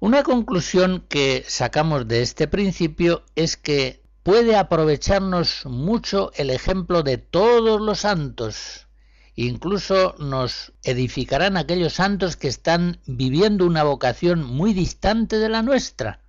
Una 0.00 0.24
conclusión 0.24 1.04
que 1.08 1.44
sacamos 1.46 2.08
de 2.08 2.22
este 2.22 2.48
principio 2.48 3.22
es 3.36 3.56
que 3.56 4.02
puede 4.24 4.56
aprovecharnos 4.56 5.64
mucho 5.64 6.32
el 6.34 6.50
ejemplo 6.50 7.04
de 7.04 7.18
todos 7.18 7.80
los 7.80 8.00
santos, 8.00 8.88
incluso 9.36 10.16
nos 10.18 10.72
edificarán 10.82 11.56
aquellos 11.56 11.92
santos 11.92 12.34
que 12.34 12.48
están 12.48 12.98
viviendo 13.06 13.64
una 13.64 13.84
vocación 13.84 14.42
muy 14.42 14.74
distante 14.74 15.38
de 15.38 15.48
la 15.48 15.62
nuestra. 15.62 16.20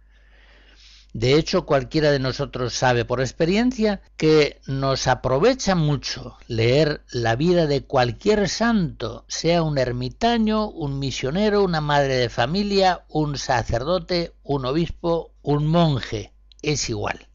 De 1.13 1.35
hecho, 1.35 1.65
cualquiera 1.65 2.09
de 2.11 2.19
nosotros 2.19 2.73
sabe 2.73 3.03
por 3.03 3.19
experiencia 3.19 4.01
que 4.15 4.61
nos 4.65 5.07
aprovecha 5.07 5.75
mucho 5.75 6.37
leer 6.47 7.03
la 7.11 7.35
vida 7.35 7.67
de 7.67 7.83
cualquier 7.83 8.47
santo, 8.47 9.25
sea 9.27 9.61
un 9.61 9.77
ermitaño, 9.77 10.69
un 10.69 10.99
misionero, 10.99 11.63
una 11.63 11.81
madre 11.81 12.15
de 12.15 12.29
familia, 12.29 13.03
un 13.09 13.37
sacerdote, 13.37 14.33
un 14.43 14.65
obispo, 14.65 15.33
un 15.41 15.67
monje, 15.67 16.31
es 16.61 16.89
igual. 16.89 17.27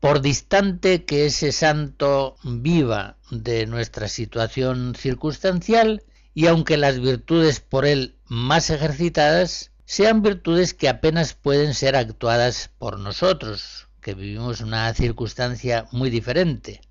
Por 0.00 0.22
distante 0.22 1.04
que 1.04 1.26
ese 1.26 1.52
santo 1.52 2.36
viva 2.44 3.16
de 3.30 3.66
nuestra 3.66 4.08
situación 4.08 4.94
circunstancial, 4.94 6.02
y 6.32 6.46
aunque 6.46 6.76
las 6.78 6.98
virtudes 7.00 7.60
por 7.60 7.84
él 7.84 8.14
más 8.26 8.70
ejercitadas 8.70 9.72
sean 9.88 10.20
virtudes 10.20 10.74
que 10.74 10.86
apenas 10.86 11.32
pueden 11.32 11.72
ser 11.72 11.96
actuadas 11.96 12.70
por 12.76 12.98
nosotros, 12.98 13.88
que 14.02 14.12
vivimos 14.12 14.60
una 14.60 14.92
circunstancia 14.92 15.86
muy 15.92 16.10
diferente. 16.10 16.82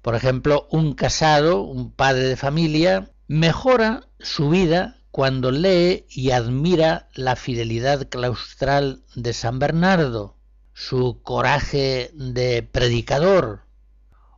Por 0.00 0.14
ejemplo, 0.14 0.66
un 0.70 0.94
casado, 0.94 1.60
un 1.60 1.92
padre 1.92 2.22
de 2.28 2.36
familia, 2.36 3.10
mejora 3.28 4.08
su 4.18 4.48
vida 4.48 5.02
cuando 5.10 5.50
lee 5.50 6.06
y 6.08 6.30
admira 6.30 7.10
la 7.12 7.36
fidelidad 7.36 8.08
claustral 8.08 9.02
de 9.14 9.34
San 9.34 9.58
Bernardo, 9.58 10.34
su 10.72 11.20
coraje 11.22 12.10
de 12.14 12.62
predicador, 12.62 13.66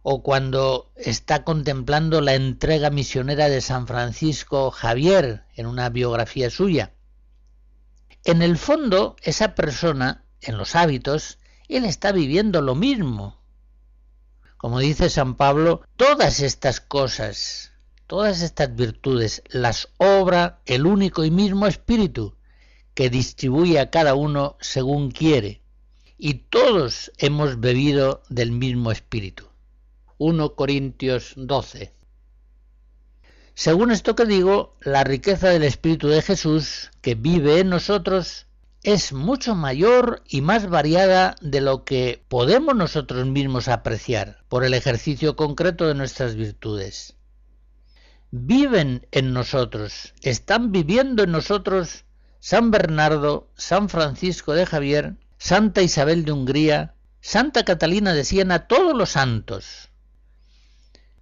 o 0.03 0.25
cuando 0.25 0.91
está 0.97 1.45
contemplando 1.45 2.21
la 2.21 2.35
entrega 2.35 2.91
misionera 2.91 3.49
de 3.49 3.61
San 3.61 3.87
Francisco 3.87 4.73
Javier 4.73 5.45
en 5.55 5.67
una 5.67 5.89
biografía 5.89 6.51
suya. 6.51 6.95
En 8.29 8.43
el 8.43 8.59
fondo, 8.59 9.17
esa 9.23 9.55
persona, 9.55 10.23
en 10.43 10.59
los 10.59 10.77
hábitos, 10.77 11.39
él 11.67 11.87
está 11.87 12.13
viviendo 12.13 12.61
lo 12.61 12.75
mismo. 12.75 13.41
Como 14.59 14.81
dice 14.81 15.09
San 15.09 15.35
Pablo, 15.35 15.81
todas 15.97 16.41
estas 16.41 16.79
cosas, 16.83 17.73
todas 18.07 18.43
estas 18.43 18.77
virtudes, 18.77 19.43
las 19.49 19.89
obra 19.97 20.61
el 20.67 20.85
único 20.85 21.25
y 21.25 21.31
mismo 21.31 21.67
Espíritu, 21.67 22.35
que 22.93 23.09
distribuye 23.09 23.81
a 23.81 23.89
cada 23.89 24.15
uno 24.15 24.59
según 24.61 25.11
quiere 25.11 25.63
y 26.19 26.35
todos 26.35 27.11
hemos 27.17 27.59
bebido 27.59 28.21
del 28.29 28.53
mismo 28.53 28.93
espíritu. 28.93 29.47
1 30.19 30.55
Corintios 30.55 31.33
12. 31.35 31.95
Según 33.59 33.91
esto 33.91 34.15
que 34.15 34.25
digo, 34.25 34.77
la 34.83 35.03
riqueza 35.03 35.49
del 35.49 35.65
Espíritu 35.65 36.07
de 36.07 36.23
Jesús 36.23 36.93
que 37.01 37.17
vive 37.17 37.59
en 37.59 37.71
nosotros 37.71 38.47
es 38.85 39.13
mucho 39.13 39.57
mayor 39.57 40.23
y 40.29 40.43
más 40.43 40.69
variada 40.69 41.35
de 41.41 41.61
lo 41.61 41.85
que 41.85 42.23
podemos 42.29 42.77
nosotros 42.77 43.27
mismos 43.27 43.67
apreciar 43.67 44.45
por 44.49 44.65
el 44.65 44.75
ejercicio 44.75 45.35
concreto 45.35 45.89
de 45.89 45.97
nuestras 45.97 46.37
virtudes. 46.37 47.17
Viven 48.31 49.09
en 49.11 49.33
nosotros, 49.33 50.15
están 50.23 50.71
viviendo 50.71 51.25
en 51.25 51.33
nosotros 51.33 52.05
San 52.39 52.71
Bernardo, 52.71 53.51
San 53.57 53.89
Francisco 53.89 54.53
de 54.53 54.67
Javier, 54.67 55.17
Santa 55.37 55.83
Isabel 55.83 56.25
de 56.25 56.31
Hungría, 56.31 56.95
Santa 57.21 57.65
Catalina 57.65 58.15
de 58.15 58.25
Siena, 58.25 58.69
todos 58.69 58.97
los 58.97 59.11
santos. 59.11 59.88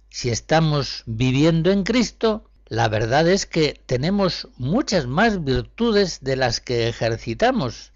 Si 0.09 0.29
estamos 0.29 1.03
viviendo 1.05 1.71
en 1.71 1.83
Cristo, 1.83 2.49
la 2.67 2.89
verdad 2.89 3.27
es 3.27 3.45
que 3.45 3.81
tenemos 3.85 4.47
muchas 4.57 5.07
más 5.07 5.43
virtudes 5.43 6.19
de 6.21 6.35
las 6.35 6.59
que 6.59 6.87
ejercitamos. 6.87 7.93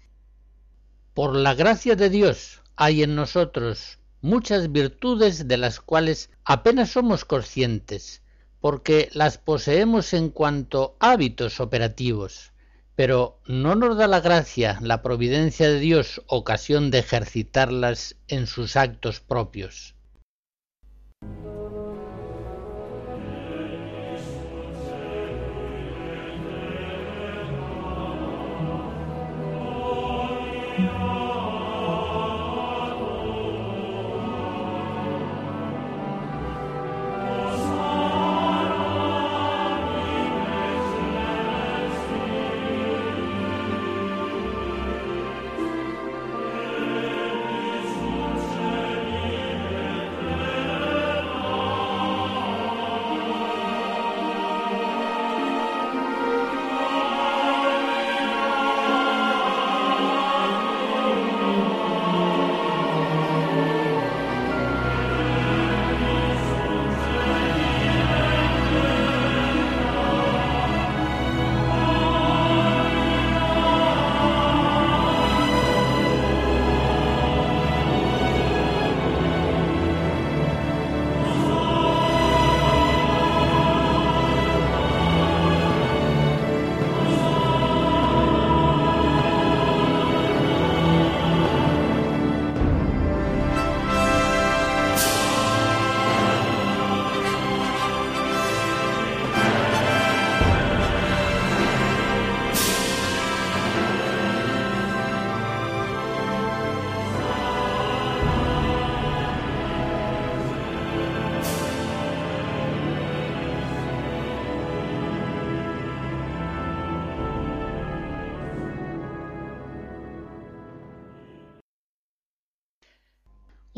Por 1.14 1.36
la 1.36 1.54
gracia 1.54 1.96
de 1.96 2.10
Dios 2.10 2.62
hay 2.76 3.02
en 3.02 3.14
nosotros 3.14 3.98
muchas 4.20 4.72
virtudes 4.72 5.48
de 5.48 5.56
las 5.56 5.80
cuales 5.80 6.30
apenas 6.44 6.90
somos 6.90 7.24
conscientes, 7.24 8.22
porque 8.60 9.08
las 9.12 9.38
poseemos 9.38 10.14
en 10.14 10.30
cuanto 10.30 10.96
hábitos 11.00 11.60
operativos 11.60 12.52
pero 12.94 13.40
no 13.46 13.74
nos 13.74 13.96
da 13.96 14.06
la 14.06 14.20
gracia, 14.20 14.78
la 14.82 15.02
providencia 15.02 15.68
de 15.68 15.80
Dios, 15.80 16.22
ocasión 16.26 16.90
de 16.90 16.98
ejercitarlas 16.98 18.16
en 18.28 18.46
sus 18.46 18.76
actos 18.76 19.20
propios. 19.20 19.94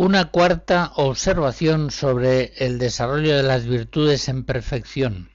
Una 0.04 0.30
cuarta 0.30 0.92
observación 0.96 1.90
sobre 1.90 2.52
el 2.58 2.78
desarrollo 2.78 3.38
de 3.38 3.42
las 3.42 3.64
virtudes 3.64 4.28
en 4.28 4.44
perfección. 4.44 5.30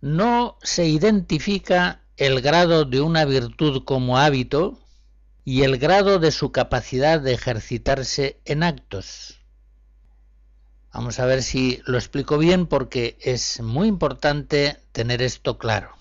No 0.00 0.58
se 0.64 0.88
identifica 0.88 2.02
el 2.16 2.40
grado 2.40 2.84
de 2.84 3.00
una 3.00 3.24
virtud 3.26 3.84
como 3.84 4.18
hábito 4.18 4.80
y 5.44 5.62
el 5.62 5.78
grado 5.78 6.18
de 6.18 6.32
su 6.32 6.50
capacidad 6.50 7.20
de 7.20 7.34
ejercitarse 7.34 8.40
en 8.44 8.64
actos. 8.64 9.38
Vamos 10.92 11.20
a 11.20 11.26
ver 11.26 11.44
si 11.44 11.80
lo 11.86 11.96
explico 11.96 12.38
bien 12.38 12.66
porque 12.66 13.18
es 13.20 13.60
muy 13.60 13.86
importante 13.86 14.78
tener 14.90 15.22
esto 15.22 15.58
claro. 15.58 15.92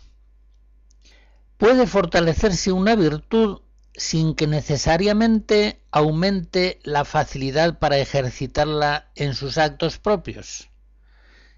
Puede 1.57 1.85
fortalecerse 1.85 2.71
una 2.71 2.95
virtud 2.95 3.59
sin 3.97 4.35
que 4.35 4.47
necesariamente 4.47 5.81
aumente 5.91 6.79
la 6.83 7.03
facilidad 7.03 7.79
para 7.79 7.97
ejercitarla 7.97 9.09
en 9.15 9.33
sus 9.33 9.57
actos 9.57 9.97
propios. 9.97 10.69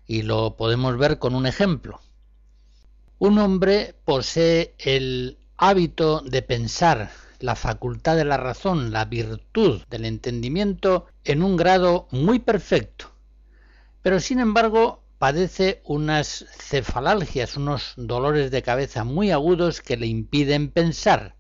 Y 0.08 0.24
lo 0.24 0.56
podemos 0.58 0.98
ver 0.98 1.20
con 1.20 1.36
un 1.36 1.46
ejemplo. 1.46 2.02
Un 3.20 3.38
hombre 3.38 3.96
posee 4.06 4.74
el 4.80 5.38
hábito 5.58 6.22
de 6.22 6.42
pensar 6.42 7.12
la 7.40 7.56
facultad 7.56 8.16
de 8.16 8.26
la 8.26 8.38
razón, 8.38 8.92
la 8.92 9.06
virtud 9.06 9.82
del 9.90 10.06
entendimiento 10.06 11.08
en 11.26 11.44
un 11.44 11.58
grado 11.58 12.08
muy 12.12 12.40
perfecto, 12.40 13.12
pero 14.02 14.20
sin 14.20 14.40
embargo 14.40 15.04
padece 15.18 15.82
unas 15.84 16.46
cefalalgias, 16.58 17.58
unos 17.58 17.94
dolores 17.98 18.52
de 18.52 18.62
cabeza 18.62 19.04
muy 19.04 19.32
agudos 19.32 19.82
que 19.82 19.98
le 19.98 20.08
impiden 20.08 20.72
pensar. 20.72 21.36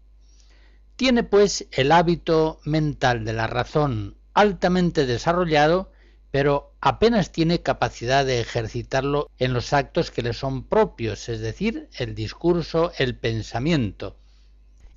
Tiene 0.99 1.23
pues 1.23 1.65
el 1.71 1.93
hábito 1.93 2.59
mental 2.65 3.23
de 3.23 3.31
la 3.31 3.47
razón 3.47 4.17
altamente 4.33 5.05
desarrollado, 5.05 5.93
pero 6.29 6.73
apenas 6.81 7.31
tiene 7.31 7.61
capacidad 7.61 8.25
de 8.25 8.41
ejercitarlo 8.41 9.29
en 9.37 9.53
los 9.53 9.71
actos 9.71 10.11
que 10.11 10.23
le 10.23 10.33
son 10.33 10.65
propios, 10.65 11.29
es 11.29 11.39
decir, 11.39 11.87
el 11.97 12.15
discurso, 12.15 12.91
el 12.97 13.15
pensamiento. 13.15 14.17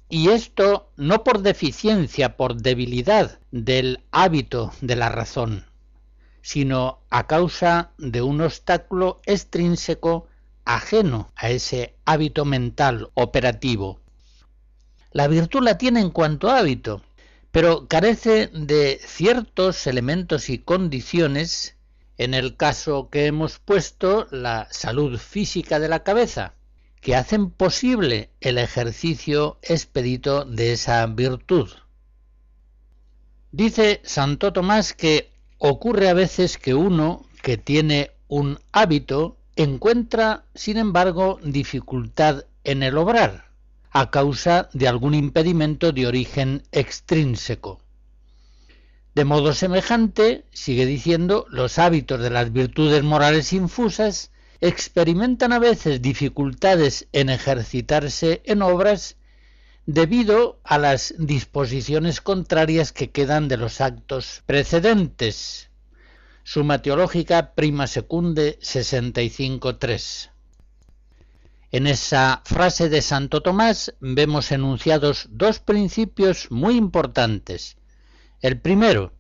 Y 0.09 0.31
esto 0.31 0.91
no 0.97 1.23
por 1.23 1.43
deficiencia, 1.43 2.37
por 2.37 2.57
debilidad 2.57 3.39
del 3.53 4.01
hábito 4.11 4.73
de 4.81 4.97
la 4.97 5.09
razón, 5.09 5.67
sino 6.41 6.99
a 7.11 7.29
causa 7.29 7.93
de 7.97 8.23
un 8.23 8.41
obstáculo 8.41 9.21
extrínseco 9.25 10.27
ajeno 10.65 11.31
a 11.37 11.51
ese 11.51 11.95
hábito 12.05 12.45
mental 12.45 13.11
operativo. 13.15 14.02
La 15.13 15.29
virtud 15.29 15.63
la 15.63 15.77
tiene 15.77 16.01
en 16.01 16.11
cuanto 16.11 16.51
hábito, 16.51 17.03
pero 17.51 17.87
carece 17.87 18.47
de 18.49 18.99
ciertos 19.05 19.87
elementos 19.87 20.49
y 20.49 20.59
condiciones, 20.59 21.77
en 22.17 22.33
el 22.33 22.57
caso 22.57 23.11
que 23.11 23.27
hemos 23.27 23.59
puesto, 23.59 24.27
la 24.31 24.69
salud 24.71 25.19
física 25.19 25.79
de 25.79 25.89
la 25.89 26.03
cabeza, 26.03 26.55
que 27.03 27.15
hacen 27.15 27.51
posible 27.51 28.31
el 28.41 28.57
ejercicio 28.57 29.59
expedito 29.63 30.47
de 30.47 30.73
esa 30.73 31.05
virtud. 31.07 31.69
Dice 33.51 34.01
Santo 34.05 34.55
Tomás 34.55 34.95
que 34.95 35.31
ocurre 35.59 36.09
a 36.09 36.15
veces 36.15 36.57
que 36.57 36.73
uno 36.73 37.27
que 37.43 37.59
tiene 37.59 38.13
un 38.29 38.61
hábito 38.73 39.37
encuentra, 39.57 40.47
sin 40.55 40.79
embargo, 40.79 41.39
dificultad 41.43 42.47
en 42.65 42.83
el 42.83 42.97
obrar, 42.97 43.52
a 43.93 44.11
causa 44.11 44.71
de 44.73 44.89
algún 44.89 45.15
impedimento 45.15 45.93
de 45.93 46.07
origen 46.07 46.63
extrínseco. 46.73 47.81
De 49.15 49.27
modo 49.27 49.53
semejante, 49.53 50.47
sigue 50.53 50.87
diciendo, 50.87 51.45
los 51.51 51.79
hábitos 51.79 52.21
de 52.21 52.31
las 52.31 52.51
virtudes 52.53 53.03
morales 53.03 53.53
infusas 53.53 54.31
experimentan 54.63 55.53
a 55.53 55.59
veces 55.59 56.01
dificultades 56.01 57.09
en 57.13 57.29
ejercitarse 57.29 58.41
en 58.47 58.63
obras 58.63 59.17
debido 59.85 60.61
a 60.65 60.79
las 60.79 61.15
disposiciones 61.19 62.21
contrarias 62.21 62.93
que 62.93 63.11
quedan 63.11 63.49
de 63.49 63.59
los 63.59 63.83
actos 63.83 64.43
precedentes. 64.47 65.69
Suma 66.45 66.81
teológica 66.81 67.55
prima 67.55 67.87
secunde 67.87 68.59
65.3. 68.61 70.31
En 71.73 71.87
esa 71.87 72.43
frase 72.45 72.91
de 72.91 73.01
Santo 73.01 73.41
Tomás 73.41 73.95
vemos 73.99 74.53
enunciados 74.53 75.29
dos 75.31 75.59
principios 75.59 76.51
muy 76.51 76.77
importantes. 76.77 77.79
El 78.43 78.61
primero, 78.61 79.15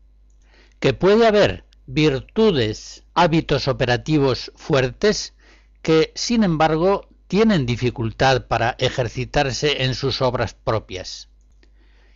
que 0.78 0.92
puede 0.92 1.26
haber 1.26 1.64
virtudes, 1.86 3.04
hábitos 3.14 3.68
operativos 3.68 4.52
fuertes 4.54 5.32
que, 5.80 6.12
sin 6.14 6.44
embargo, 6.44 7.08
tienen 7.26 7.64
dificultad 7.64 8.48
para 8.48 8.76
ejercitarse 8.78 9.84
en 9.84 9.94
sus 9.94 10.20
obras 10.20 10.52
propias. 10.52 11.30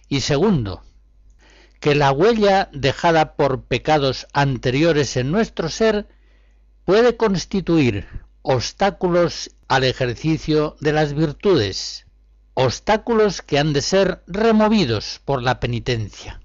Y 0.06 0.20
segundo, 0.20 0.82
que 1.80 1.94
la 1.94 2.12
huella 2.12 2.68
dejada 2.74 3.36
por 3.36 3.64
pecados 3.64 4.26
anteriores 4.34 5.16
en 5.16 5.30
nuestro 5.30 5.70
ser 5.70 6.08
puede 6.84 7.16
constituir 7.16 8.25
obstáculos 8.48 9.50
al 9.66 9.82
ejercicio 9.82 10.76
de 10.80 10.92
las 10.92 11.14
virtudes, 11.14 12.06
obstáculos 12.54 13.42
que 13.42 13.58
han 13.58 13.72
de 13.72 13.82
ser 13.82 14.22
removidos 14.28 15.20
por 15.24 15.42
la 15.42 15.58
penitencia. 15.58 16.40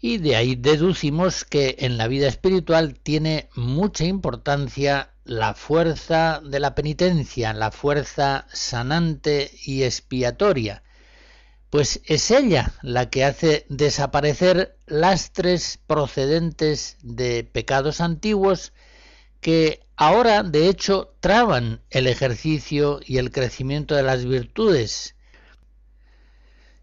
Y 0.00 0.16
de 0.16 0.36
ahí 0.36 0.54
deducimos 0.54 1.44
que 1.44 1.76
en 1.80 1.98
la 1.98 2.08
vida 2.08 2.26
espiritual 2.26 2.94
tiene 2.94 3.50
mucha 3.54 4.06
importancia 4.06 5.10
la 5.24 5.52
fuerza 5.52 6.40
de 6.42 6.58
la 6.58 6.74
penitencia, 6.74 7.52
la 7.52 7.70
fuerza 7.70 8.46
sanante 8.50 9.50
y 9.66 9.82
expiatoria, 9.82 10.82
pues 11.68 12.00
es 12.06 12.30
ella 12.30 12.72
la 12.80 13.10
que 13.10 13.26
hace 13.26 13.66
desaparecer 13.68 14.78
lastres 14.86 15.78
procedentes 15.86 16.96
de 17.02 17.44
pecados 17.44 18.00
antiguos 18.00 18.72
que 19.40 19.80
ahora 19.96 20.42
de 20.42 20.68
hecho 20.68 21.14
traban 21.20 21.80
el 21.90 22.06
ejercicio 22.06 23.00
y 23.04 23.18
el 23.18 23.30
crecimiento 23.30 23.94
de 23.94 24.02
las 24.02 24.24
virtudes 24.24 25.14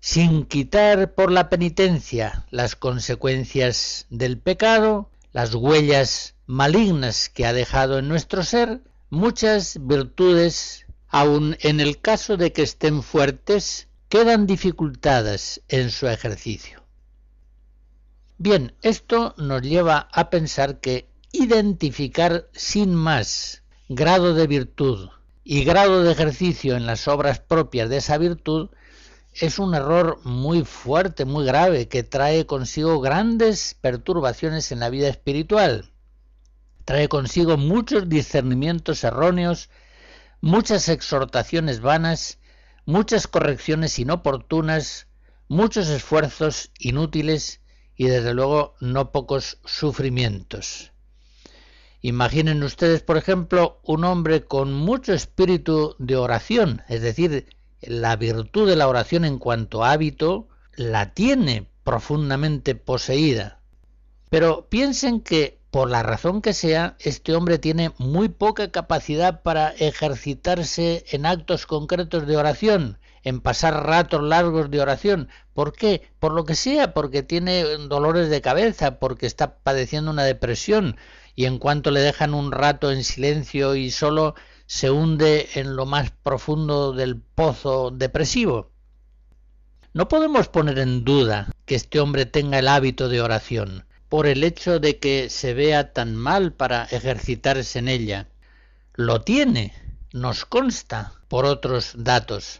sin 0.05 0.45
quitar 0.45 1.15
por 1.15 1.31
la 1.31 1.49
penitencia 1.49 2.45
las 2.51 2.75
consecuencias 2.75 4.05
del 4.11 4.37
pecado, 4.37 5.09
las 5.33 5.55
huellas 5.55 6.35
malignas 6.45 7.29
que 7.29 7.47
ha 7.47 7.53
dejado 7.53 7.97
en 7.97 8.07
nuestro 8.07 8.43
ser, 8.43 8.81
muchas 9.09 9.79
virtudes, 9.81 10.85
aun 11.07 11.57
en 11.61 11.79
el 11.79 11.99
caso 11.99 12.37
de 12.37 12.53
que 12.53 12.61
estén 12.61 13.01
fuertes, 13.01 13.87
quedan 14.07 14.45
dificultadas 14.45 15.61
en 15.69 15.89
su 15.89 16.07
ejercicio. 16.07 16.83
Bien, 18.37 18.75
esto 18.83 19.33
nos 19.39 19.63
lleva 19.63 20.07
a 20.11 20.29
pensar 20.29 20.79
que 20.79 21.07
identificar 21.35 22.47
sin 22.53 22.95
más 22.95 23.63
grado 23.89 24.33
de 24.33 24.47
virtud 24.47 25.09
y 25.43 25.63
grado 25.63 26.03
de 26.03 26.11
ejercicio 26.11 26.75
en 26.75 26.85
las 26.85 27.07
obras 27.07 27.39
propias 27.39 27.89
de 27.89 27.97
esa 27.97 28.17
virtud 28.17 28.69
es 29.33 29.59
un 29.59 29.75
error 29.75 30.19
muy 30.23 30.63
fuerte, 30.63 31.25
muy 31.25 31.45
grave, 31.45 31.89
que 31.89 32.03
trae 32.03 32.45
consigo 32.45 33.01
grandes 33.01 33.75
perturbaciones 33.81 34.71
en 34.71 34.79
la 34.79 34.89
vida 34.89 35.09
espiritual. 35.09 35.91
Trae 36.85 37.09
consigo 37.09 37.57
muchos 37.57 38.07
discernimientos 38.07 39.03
erróneos, 39.03 39.69
muchas 40.39 40.87
exhortaciones 40.87 41.81
vanas, 41.81 42.39
muchas 42.85 43.27
correcciones 43.27 43.99
inoportunas, 43.99 45.07
muchos 45.49 45.89
esfuerzos 45.89 46.71
inútiles 46.79 47.59
y 47.97 48.07
desde 48.07 48.33
luego 48.33 48.75
no 48.79 49.11
pocos 49.11 49.59
sufrimientos. 49.65 50.93
Imaginen 52.05 52.61
ustedes, 52.61 53.01
por 53.01 53.17
ejemplo, 53.17 53.79
un 53.81 54.03
hombre 54.03 54.43
con 54.43 54.71
mucho 54.71 55.11
espíritu 55.11 55.95
de 55.97 56.15
oración, 56.15 56.83
es 56.87 57.01
decir, 57.01 57.47
la 57.81 58.15
virtud 58.15 58.69
de 58.69 58.75
la 58.75 58.87
oración 58.87 59.25
en 59.25 59.39
cuanto 59.39 59.83
hábito 59.83 60.47
la 60.75 61.15
tiene 61.15 61.67
profundamente 61.83 62.75
poseída. 62.75 63.59
Pero 64.29 64.67
piensen 64.69 65.19
que, 65.19 65.57
por 65.71 65.89
la 65.89 66.03
razón 66.03 66.43
que 66.43 66.53
sea, 66.53 66.95
este 66.99 67.33
hombre 67.33 67.57
tiene 67.57 67.91
muy 67.97 68.29
poca 68.29 68.69
capacidad 68.69 69.41
para 69.41 69.69
ejercitarse 69.69 71.05
en 71.09 71.25
actos 71.25 71.65
concretos 71.65 72.27
de 72.27 72.37
oración, 72.37 72.99
en 73.23 73.41
pasar 73.41 73.83
ratos 73.83 74.21
largos 74.21 74.69
de 74.69 74.79
oración. 74.79 75.27
¿Por 75.55 75.73
qué? 75.73 76.07
Por 76.19 76.33
lo 76.33 76.45
que 76.45 76.53
sea, 76.53 76.93
porque 76.93 77.23
tiene 77.23 77.63
dolores 77.63 78.29
de 78.29 78.41
cabeza, 78.41 78.99
porque 78.99 79.25
está 79.25 79.57
padeciendo 79.57 80.11
una 80.11 80.23
depresión, 80.23 80.97
y 81.35 81.45
en 81.45 81.59
cuanto 81.59 81.91
le 81.91 81.99
dejan 81.99 82.33
un 82.33 82.51
rato 82.51 82.91
en 82.91 83.03
silencio 83.03 83.75
y 83.75 83.91
solo 83.91 84.35
se 84.67 84.89
hunde 84.89 85.49
en 85.55 85.75
lo 85.75 85.85
más 85.85 86.11
profundo 86.11 86.93
del 86.93 87.17
pozo 87.17 87.91
depresivo. 87.91 88.71
No 89.93 90.07
podemos 90.07 90.47
poner 90.47 90.79
en 90.79 91.03
duda 91.03 91.49
que 91.65 91.75
este 91.75 91.99
hombre 91.99 92.25
tenga 92.25 92.59
el 92.59 92.67
hábito 92.67 93.09
de 93.09 93.21
oración, 93.21 93.85
por 94.09 94.27
el 94.27 94.43
hecho 94.43 94.79
de 94.79 94.97
que 94.99 95.29
se 95.29 95.53
vea 95.53 95.93
tan 95.93 96.15
mal 96.15 96.53
para 96.53 96.85
ejercitarse 96.85 97.79
en 97.79 97.89
ella. 97.89 98.27
Lo 98.93 99.21
tiene, 99.21 99.73
nos 100.13 100.45
consta 100.45 101.13
por 101.27 101.45
otros 101.45 101.93
datos. 101.97 102.59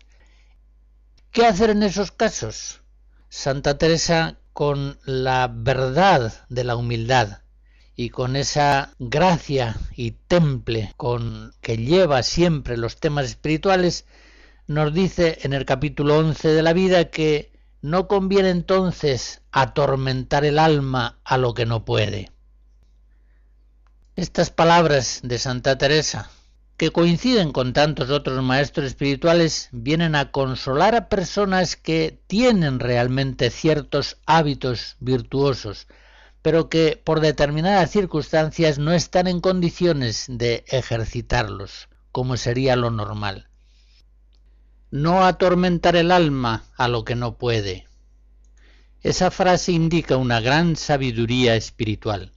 ¿Qué 1.32 1.46
hacer 1.46 1.70
en 1.70 1.84
esos 1.84 2.12
casos? 2.12 2.82
Santa 3.30 3.78
Teresa, 3.78 4.38
con 4.54 4.98
la 5.06 5.50
verdad 5.54 6.46
de 6.50 6.64
la 6.64 6.76
humildad 6.78 7.40
y 7.96 8.10
con 8.10 8.36
esa 8.36 8.94
gracia 9.00 9.78
y 9.96 10.12
temple 10.12 10.94
con 10.98 11.54
que 11.62 11.78
lleva 11.78 12.24
siempre 12.24 12.78
los 12.78 12.98
temas 12.98 13.26
espirituales, 13.26 14.06
nos 14.68 14.94
dice 14.94 15.40
en 15.44 15.54
el 15.54 15.66
capítulo 15.66 16.18
11 16.18 16.50
de 16.50 16.62
la 16.62 16.74
vida 16.74 17.06
que 17.06 17.52
no 17.82 18.08
conviene 18.08 18.50
entonces 18.50 19.42
atormentar 19.52 20.44
el 20.44 20.60
alma 20.60 21.20
a 21.24 21.38
lo 21.38 21.54
que 21.54 21.66
no 21.66 21.86
puede. 21.86 22.32
Estas 24.16 24.50
palabras 24.50 25.20
de 25.24 25.38
Santa 25.38 25.78
Teresa, 25.78 26.30
que 26.78 26.92
coinciden 26.92 27.52
con 27.52 27.74
tantos 27.74 28.10
otros 28.10 28.42
maestros 28.44 28.88
espirituales, 28.88 29.70
vienen 29.72 30.16
a 30.16 30.32
consolar 30.32 30.96
a 30.96 31.10
personas 31.10 31.76
que 31.76 32.20
tienen 32.28 32.80
realmente 32.80 33.50
ciertos 33.50 34.18
hábitos 34.26 34.96
virtuosos, 35.00 35.88
pero 36.46 36.70
que 36.70 37.02
por 37.04 37.22
determinadas 37.22 37.90
circunstancias 37.90 38.78
no 38.78 38.94
están 38.94 39.26
en 39.26 39.42
condiciones 39.42 40.28
de 40.30 40.64
ejercitarlos, 40.68 41.90
como 42.12 42.38
sería 42.38 42.76
lo 42.76 42.92
normal 42.92 43.50
no 44.96 45.26
atormentar 45.26 45.98
el 45.98 46.10
alma 46.10 46.64
a 46.78 46.88
lo 46.88 47.04
que 47.04 47.16
no 47.16 47.38
puede. 47.38 47.86
Esa 49.02 49.30
frase 49.30 49.74
indica 49.74 50.16
una 50.16 50.40
gran 50.40 50.78
sabiduría 50.78 51.58
espiritual. 51.58 52.32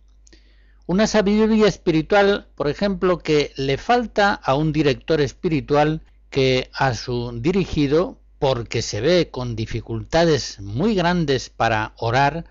Una 0.87 1.07
sabiduría 1.07 1.69
espiritual, 1.69 2.49
por 2.57 2.69
ejemplo, 2.69 3.19
que 3.19 3.53
le 3.57 3.79
falta 3.79 4.35
a 4.35 4.57
un 4.57 4.73
director 4.73 5.21
espiritual 5.21 6.03
que 6.31 6.69
a 6.75 6.95
su 6.95 7.31
dirigido, 7.41 8.19
porque 8.41 8.83
se 8.83 9.01
ve 9.01 9.31
con 9.31 9.55
dificultades 9.55 10.61
muy 10.61 10.97
grandes 10.97 11.51
para 11.51 11.93
orar, 11.97 12.45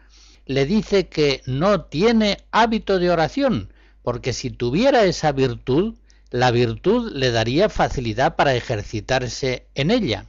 le 0.48 0.66
dice 0.66 1.08
que 1.08 1.41
no 1.45 1.82
tiene 1.86 2.39
hábito 2.52 3.00
de 3.00 3.12
oración, 3.12 3.74
porque 4.02 4.34
si 4.34 4.50
tuviera 4.50 5.04
esa 5.04 5.32
virtud, 5.32 5.95
la 6.32 6.52
virtud 6.52 7.12
le 7.14 7.32
daría 7.32 7.70
facilidad 7.70 8.36
para 8.36 8.56
ejercitarse 8.56 9.68
en 9.76 9.91
ella. 9.91 10.26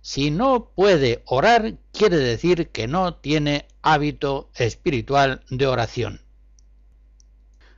Si 0.00 0.30
no 0.30 0.70
puede 0.74 1.22
orar, 1.24 1.74
quiere 1.92 2.18
decir 2.18 2.68
que 2.68 2.86
no 2.86 3.14
tiene 3.14 3.66
hábito 3.82 4.50
espiritual 4.54 5.42
de 5.48 5.66
oración. 5.66 6.20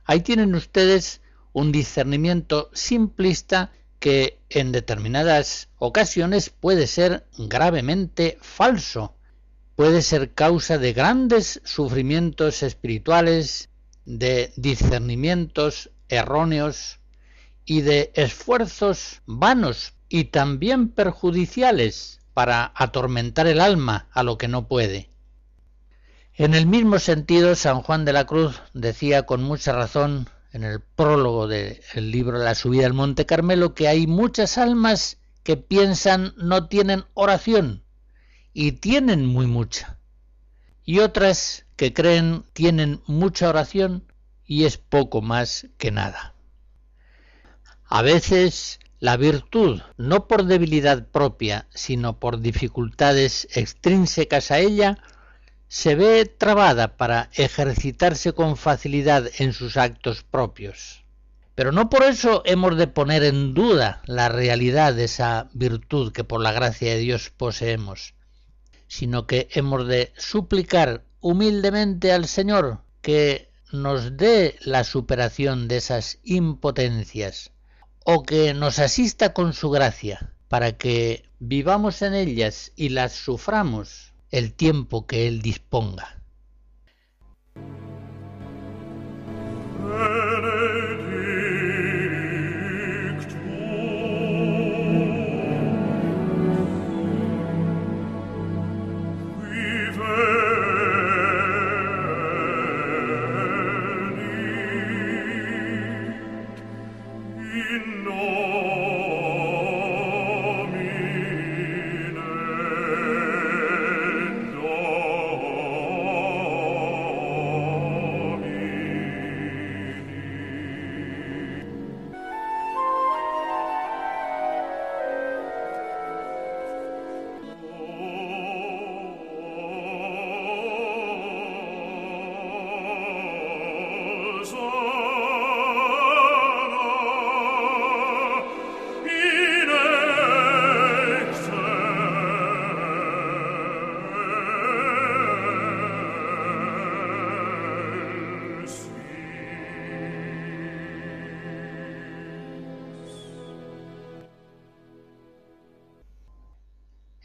Ahí 0.03 0.21
tienen 0.21 0.55
ustedes 0.55 1.21
un 1.53 1.71
discernimiento 1.71 2.69
simplista 2.73 3.71
que 3.99 4.39
en 4.49 4.71
determinadas 4.71 5.69
ocasiones 5.77 6.49
puede 6.49 6.87
ser 6.87 7.25
gravemente 7.37 8.37
falso, 8.41 9.16
puede 9.77 10.01
ser 10.01 10.33
causa 10.33 10.79
de 10.79 10.91
grandes 10.91 11.61
sufrimientos 11.63 12.63
espirituales, 12.63 13.69
de 14.05 14.51
discernimientos 14.55 15.91
erróneos 16.09 16.97
y 17.63 17.81
de 17.81 18.11
esfuerzos 18.15 19.21
vanos 19.27 19.93
y 20.09 20.25
también 20.25 20.89
perjudiciales 20.89 22.21
para 22.33 22.71
atormentar 22.73 23.45
el 23.45 23.61
alma 23.61 24.07
a 24.13 24.23
lo 24.23 24.39
que 24.39 24.47
no 24.47 24.67
puede. 24.67 25.11
En 26.33 26.55
el 26.55 26.65
mismo 26.65 26.97
sentido, 26.97 27.53
San 27.53 27.83
Juan 27.83 28.03
de 28.03 28.13
la 28.13 28.25
Cruz 28.25 28.59
decía 28.73 29.27
con 29.27 29.43
mucha 29.43 29.73
razón 29.73 30.27
en 30.53 30.63
el 30.63 30.79
prólogo 30.79 31.47
del 31.47 31.79
libro 31.95 32.39
de 32.39 32.45
la 32.45 32.55
subida 32.55 32.87
al 32.87 32.93
Monte 32.93 33.27
Carmelo 33.27 33.75
que 33.75 33.87
hay 33.87 34.07
muchas 34.07 34.57
almas 34.57 35.19
que 35.43 35.55
piensan 35.55 36.33
no 36.35 36.67
tienen 36.67 37.05
oración 37.13 37.83
y 38.59 38.71
tienen 38.71 39.23
muy 39.23 39.45
mucha, 39.45 39.99
y 40.83 40.97
otras 40.97 41.67
que 41.75 41.93
creen 41.93 42.43
tienen 42.53 43.03
mucha 43.05 43.49
oración 43.49 44.11
y 44.47 44.63
es 44.63 44.79
poco 44.79 45.21
más 45.21 45.67
que 45.77 45.91
nada. 45.91 46.33
A 47.85 48.01
veces 48.01 48.79
la 48.99 49.15
virtud, 49.15 49.81
no 49.97 50.27
por 50.27 50.45
debilidad 50.45 51.05
propia, 51.05 51.67
sino 51.71 52.19
por 52.19 52.39
dificultades 52.39 53.47
extrínsecas 53.51 54.49
a 54.49 54.57
ella, 54.57 54.97
se 55.67 55.93
ve 55.93 56.25
trabada 56.25 56.97
para 56.97 57.29
ejercitarse 57.35 58.33
con 58.33 58.57
facilidad 58.57 59.29
en 59.37 59.53
sus 59.53 59.77
actos 59.77 60.23
propios. 60.23 61.03
Pero 61.53 61.71
no 61.71 61.91
por 61.91 62.01
eso 62.01 62.41
hemos 62.43 62.75
de 62.75 62.87
poner 62.87 63.23
en 63.23 63.53
duda 63.53 64.01
la 64.07 64.29
realidad 64.29 64.95
de 64.95 65.03
esa 65.03 65.47
virtud 65.53 66.11
que 66.11 66.23
por 66.23 66.41
la 66.41 66.53
gracia 66.53 66.93
de 66.93 66.97
Dios 66.97 67.29
poseemos, 67.29 68.15
sino 68.87 69.27
que 69.27 69.47
hemos 69.51 69.87
de 69.87 70.13
suplicar 70.17 71.03
humildemente 71.19 72.11
al 72.11 72.27
Señor 72.27 72.81
que 73.01 73.49
nos 73.71 74.17
dé 74.17 74.55
la 74.61 74.83
superación 74.83 75.67
de 75.67 75.77
esas 75.77 76.19
impotencias 76.23 77.51
o 78.05 78.23
que 78.23 78.53
nos 78.53 78.79
asista 78.79 79.33
con 79.33 79.53
su 79.53 79.69
gracia, 79.69 80.31
para 80.47 80.77
que 80.77 81.25
vivamos 81.39 82.01
en 82.01 82.13
ellas 82.13 82.71
y 82.75 82.89
las 82.89 83.11
suframos 83.13 84.13
el 84.31 84.53
tiempo 84.53 85.05
que 85.05 85.27
Él 85.27 85.41
disponga. 85.41 86.16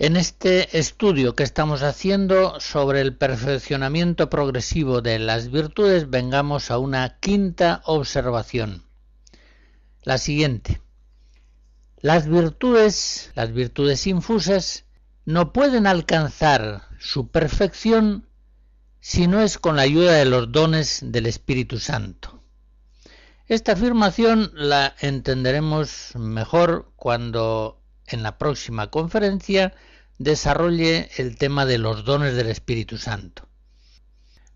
En 0.02 0.16
este 0.16 0.80
estudio 0.80 1.36
que 1.36 1.44
estamos 1.44 1.84
haciendo 1.84 2.58
sobre 2.58 3.00
el 3.02 3.14
perfeccionamiento 3.14 4.28
progresivo 4.28 5.00
de 5.00 5.20
las 5.20 5.48
virtudes, 5.52 6.10
vengamos 6.10 6.72
a 6.72 6.78
una 6.78 7.20
quinta 7.20 7.82
observación. 7.84 8.82
La 10.02 10.18
siguiente. 10.18 10.82
Las 12.00 12.26
virtudes, 12.26 13.30
las 13.36 13.52
virtudes 13.52 14.08
infusas, 14.08 14.86
no 15.24 15.52
pueden 15.52 15.86
alcanzar 15.86 16.88
su 16.98 17.28
perfección 17.28 18.26
si 18.98 19.28
no 19.28 19.40
es 19.40 19.56
con 19.56 19.76
la 19.76 19.82
ayuda 19.82 20.14
de 20.14 20.24
los 20.24 20.50
dones 20.50 20.98
del 21.04 21.26
Espíritu 21.26 21.78
Santo. 21.78 22.42
Esta 23.46 23.74
afirmación 23.74 24.50
la 24.54 24.96
entenderemos 24.98 26.16
mejor 26.16 26.90
cuando 26.96 27.78
en 28.08 28.24
la 28.24 28.36
próxima 28.36 28.90
conferencia 28.90 29.72
desarrolle 30.22 31.10
el 31.16 31.36
tema 31.36 31.66
de 31.66 31.78
los 31.78 32.04
dones 32.04 32.34
del 32.34 32.48
Espíritu 32.48 32.98
Santo. 32.98 33.48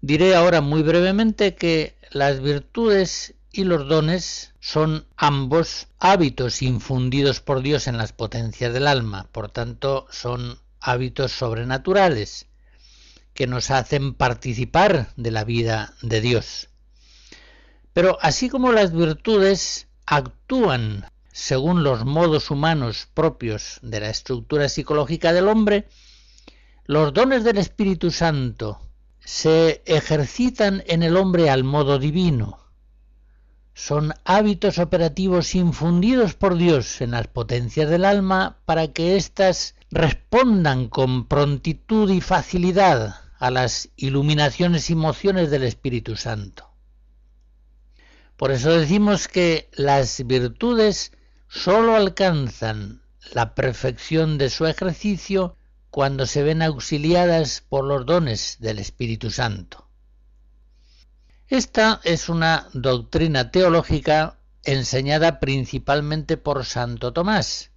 Diré 0.00 0.34
ahora 0.34 0.60
muy 0.60 0.82
brevemente 0.82 1.54
que 1.54 1.96
las 2.10 2.40
virtudes 2.40 3.34
y 3.50 3.64
los 3.64 3.88
dones 3.88 4.54
son 4.60 5.06
ambos 5.16 5.88
hábitos 5.98 6.62
infundidos 6.62 7.40
por 7.40 7.62
Dios 7.62 7.88
en 7.88 7.96
las 7.96 8.12
potencias 8.12 8.72
del 8.72 8.86
alma, 8.86 9.28
por 9.32 9.50
tanto 9.50 10.06
son 10.10 10.58
hábitos 10.80 11.32
sobrenaturales 11.32 12.46
que 13.34 13.46
nos 13.46 13.70
hacen 13.70 14.14
participar 14.14 15.12
de 15.16 15.30
la 15.30 15.44
vida 15.44 15.94
de 16.02 16.20
Dios. 16.20 16.68
Pero 17.92 18.18
así 18.20 18.48
como 18.48 18.72
las 18.72 18.92
virtudes 18.92 19.88
actúan 20.06 21.06
según 21.36 21.82
los 21.82 22.06
modos 22.06 22.50
humanos 22.50 23.08
propios 23.12 23.78
de 23.82 24.00
la 24.00 24.08
estructura 24.08 24.70
psicológica 24.70 25.34
del 25.34 25.48
hombre, 25.48 25.86
los 26.86 27.12
dones 27.12 27.44
del 27.44 27.58
Espíritu 27.58 28.10
Santo 28.10 28.80
se 29.20 29.82
ejercitan 29.84 30.82
en 30.86 31.02
el 31.02 31.14
hombre 31.14 31.50
al 31.50 31.62
modo 31.62 31.98
divino. 31.98 32.58
Son 33.74 34.14
hábitos 34.24 34.78
operativos 34.78 35.54
infundidos 35.54 36.32
por 36.32 36.56
Dios 36.56 37.02
en 37.02 37.10
las 37.10 37.26
potencias 37.26 37.90
del 37.90 38.06
alma 38.06 38.56
para 38.64 38.94
que 38.94 39.16
éstas 39.16 39.74
respondan 39.90 40.88
con 40.88 41.28
prontitud 41.28 42.10
y 42.10 42.22
facilidad 42.22 43.14
a 43.38 43.50
las 43.50 43.90
iluminaciones 43.96 44.88
y 44.88 44.94
mociones 44.94 45.50
del 45.50 45.64
Espíritu 45.64 46.16
Santo. 46.16 46.70
Por 48.38 48.52
eso 48.52 48.70
decimos 48.70 49.28
que 49.28 49.68
las 49.72 50.26
virtudes 50.26 51.12
sólo 51.48 51.96
alcanzan 51.96 53.02
la 53.32 53.54
perfección 53.54 54.38
de 54.38 54.50
su 54.50 54.66
ejercicio 54.66 55.56
cuando 55.90 56.26
se 56.26 56.42
ven 56.42 56.62
auxiliadas 56.62 57.62
por 57.68 57.84
los 57.84 58.04
dones 58.06 58.58
del 58.60 58.78
Espíritu 58.78 59.30
Santo. 59.30 59.88
Esta 61.48 62.00
es 62.04 62.28
una 62.28 62.68
doctrina 62.72 63.50
teológica 63.50 64.38
enseñada 64.64 65.38
principalmente 65.38 66.36
por 66.36 66.64
Santo 66.64 67.12
Tomás, 67.12 67.70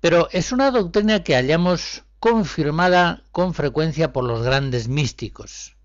pero 0.00 0.28
es 0.30 0.52
una 0.52 0.70
doctrina 0.70 1.24
que 1.24 1.34
hallamos 1.34 2.04
confirmada 2.20 3.22
con 3.32 3.54
frecuencia 3.54 4.12
por 4.12 4.24
los 4.24 4.42
grandes 4.42 4.88
místicos. 4.88 5.76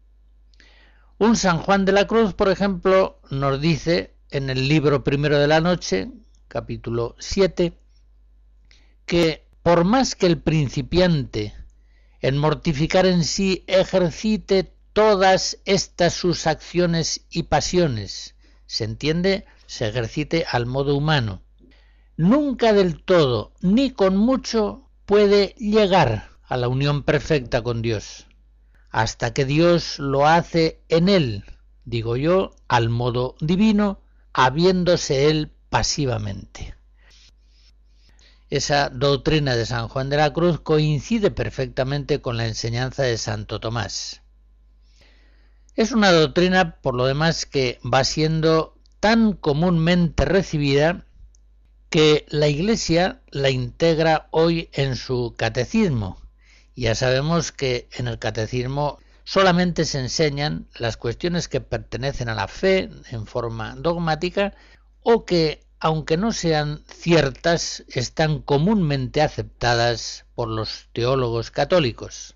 Un 1.18 1.36
San 1.36 1.60
Juan 1.60 1.86
de 1.86 1.92
la 1.92 2.08
Cruz, 2.08 2.34
por 2.34 2.50
ejemplo, 2.50 3.20
nos 3.30 3.60
dice 3.60 4.14
en 4.30 4.50
el 4.50 4.68
libro 4.68 5.04
primero 5.04 5.40
de 5.40 5.48
la 5.48 5.62
noche, 5.62 6.12
capítulo 6.50 7.16
7, 7.20 7.80
que 9.06 9.48
por 9.64 9.86
más 9.86 10.16
que 10.16 10.26
el 10.26 10.42
principiante 10.42 11.54
en 12.22 12.38
mortificar 12.38 13.06
en 13.06 13.24
sí 13.24 13.64
ejercite 13.68 14.74
todas 14.92 15.60
estas 15.64 16.14
sus 16.14 16.48
acciones 16.48 17.26
y 17.30 17.44
pasiones, 17.44 18.36
se 18.66 18.84
entiende, 18.84 19.46
se 19.68 19.88
ejercite 19.88 20.46
al 20.52 20.66
modo 20.66 20.96
humano, 20.98 21.44
nunca 22.18 22.74
del 22.74 23.02
todo 23.02 23.54
ni 23.62 23.92
con 23.92 24.18
mucho 24.18 24.90
puede 25.06 25.56
llegar 25.58 26.30
a 26.44 26.58
la 26.58 26.68
unión 26.68 27.04
perfecta 27.04 27.62
con 27.62 27.82
Dios. 27.82 28.26
Hasta 28.90 29.34
que 29.34 29.46
Dios 29.46 30.00
lo 30.00 30.26
hace 30.26 30.82
en 30.90 31.10
él, 31.10 31.46
digo 31.86 32.18
yo, 32.18 32.56
al 32.68 32.90
modo 32.90 33.36
divino, 33.40 34.02
habiéndose 34.34 35.30
él 35.30 35.54
pasivamente. 35.70 36.76
Esa 38.50 38.90
doctrina 38.90 39.56
de 39.56 39.66
San 39.66 39.88
Juan 39.88 40.10
de 40.10 40.18
la 40.18 40.34
Cruz 40.34 40.60
coincide 40.60 41.32
perfectamente 41.32 42.22
con 42.22 42.38
la 42.38 42.48
enseñanza 42.48 43.04
de 43.04 43.18
Santo 43.18 43.60
Tomás. 43.60 44.22
Es 45.76 45.92
una 45.92 46.12
doctrina, 46.12 46.82
por 46.82 46.96
lo 46.96 47.06
demás, 47.06 47.46
que 47.46 47.80
va 47.82 48.04
siendo 48.04 48.76
tan 49.00 49.34
comúnmente 49.34 50.26
recibida 50.26 51.06
que 51.90 52.26
la 52.30 52.48
Iglesia 52.48 53.22
la 53.30 53.50
integra 53.50 54.28
hoy 54.32 54.70
en 54.74 54.96
su 54.96 55.36
catecismo, 55.38 56.20
ya 56.80 56.96
sabemos 56.96 57.52
que 57.52 57.90
en 57.92 58.08
el 58.08 58.20
catecismo 58.20 59.00
solamente 59.26 59.84
se 59.84 60.00
enseñan 60.00 60.70
las 60.76 60.96
cuestiones 60.96 61.50
que 61.50 61.60
pertenecen 61.60 62.30
a 62.30 62.36
la 62.36 62.48
fe 62.48 62.90
en 63.12 63.28
forma 63.28 63.76
dogmática 63.76 64.54
o 65.12 65.26
que, 65.26 65.66
aunque 65.80 66.18
no 66.18 66.32
sean 66.32 66.84
ciertas, 66.86 67.84
están 67.88 68.44
comúnmente 68.44 69.24
aceptadas 69.24 70.26
por 70.36 70.50
los 70.50 70.88
teólogos 70.94 71.50
católicos. 71.50 72.36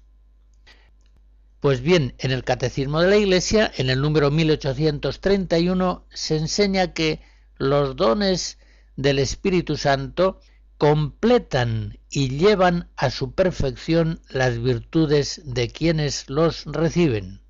Pues 1.59 1.81
bien, 1.81 2.15
en 2.17 2.31
el 2.31 2.43
Catecismo 2.43 2.99
de 2.99 3.09
la 3.09 3.17
Iglesia, 3.17 3.71
en 3.77 3.91
el 3.91 4.01
número 4.01 4.31
1831, 4.31 6.07
se 6.09 6.37
enseña 6.37 6.93
que 6.93 7.21
los 7.57 7.95
dones 7.95 8.57
del 8.95 9.19
Espíritu 9.19 9.77
Santo 9.77 10.39
completan 10.79 11.99
y 12.09 12.29
llevan 12.29 12.89
a 12.95 13.11
su 13.11 13.33
perfección 13.35 14.19
las 14.29 14.59
virtudes 14.59 15.43
de 15.45 15.69
quienes 15.69 16.27
los 16.27 16.65
reciben. 16.65 17.43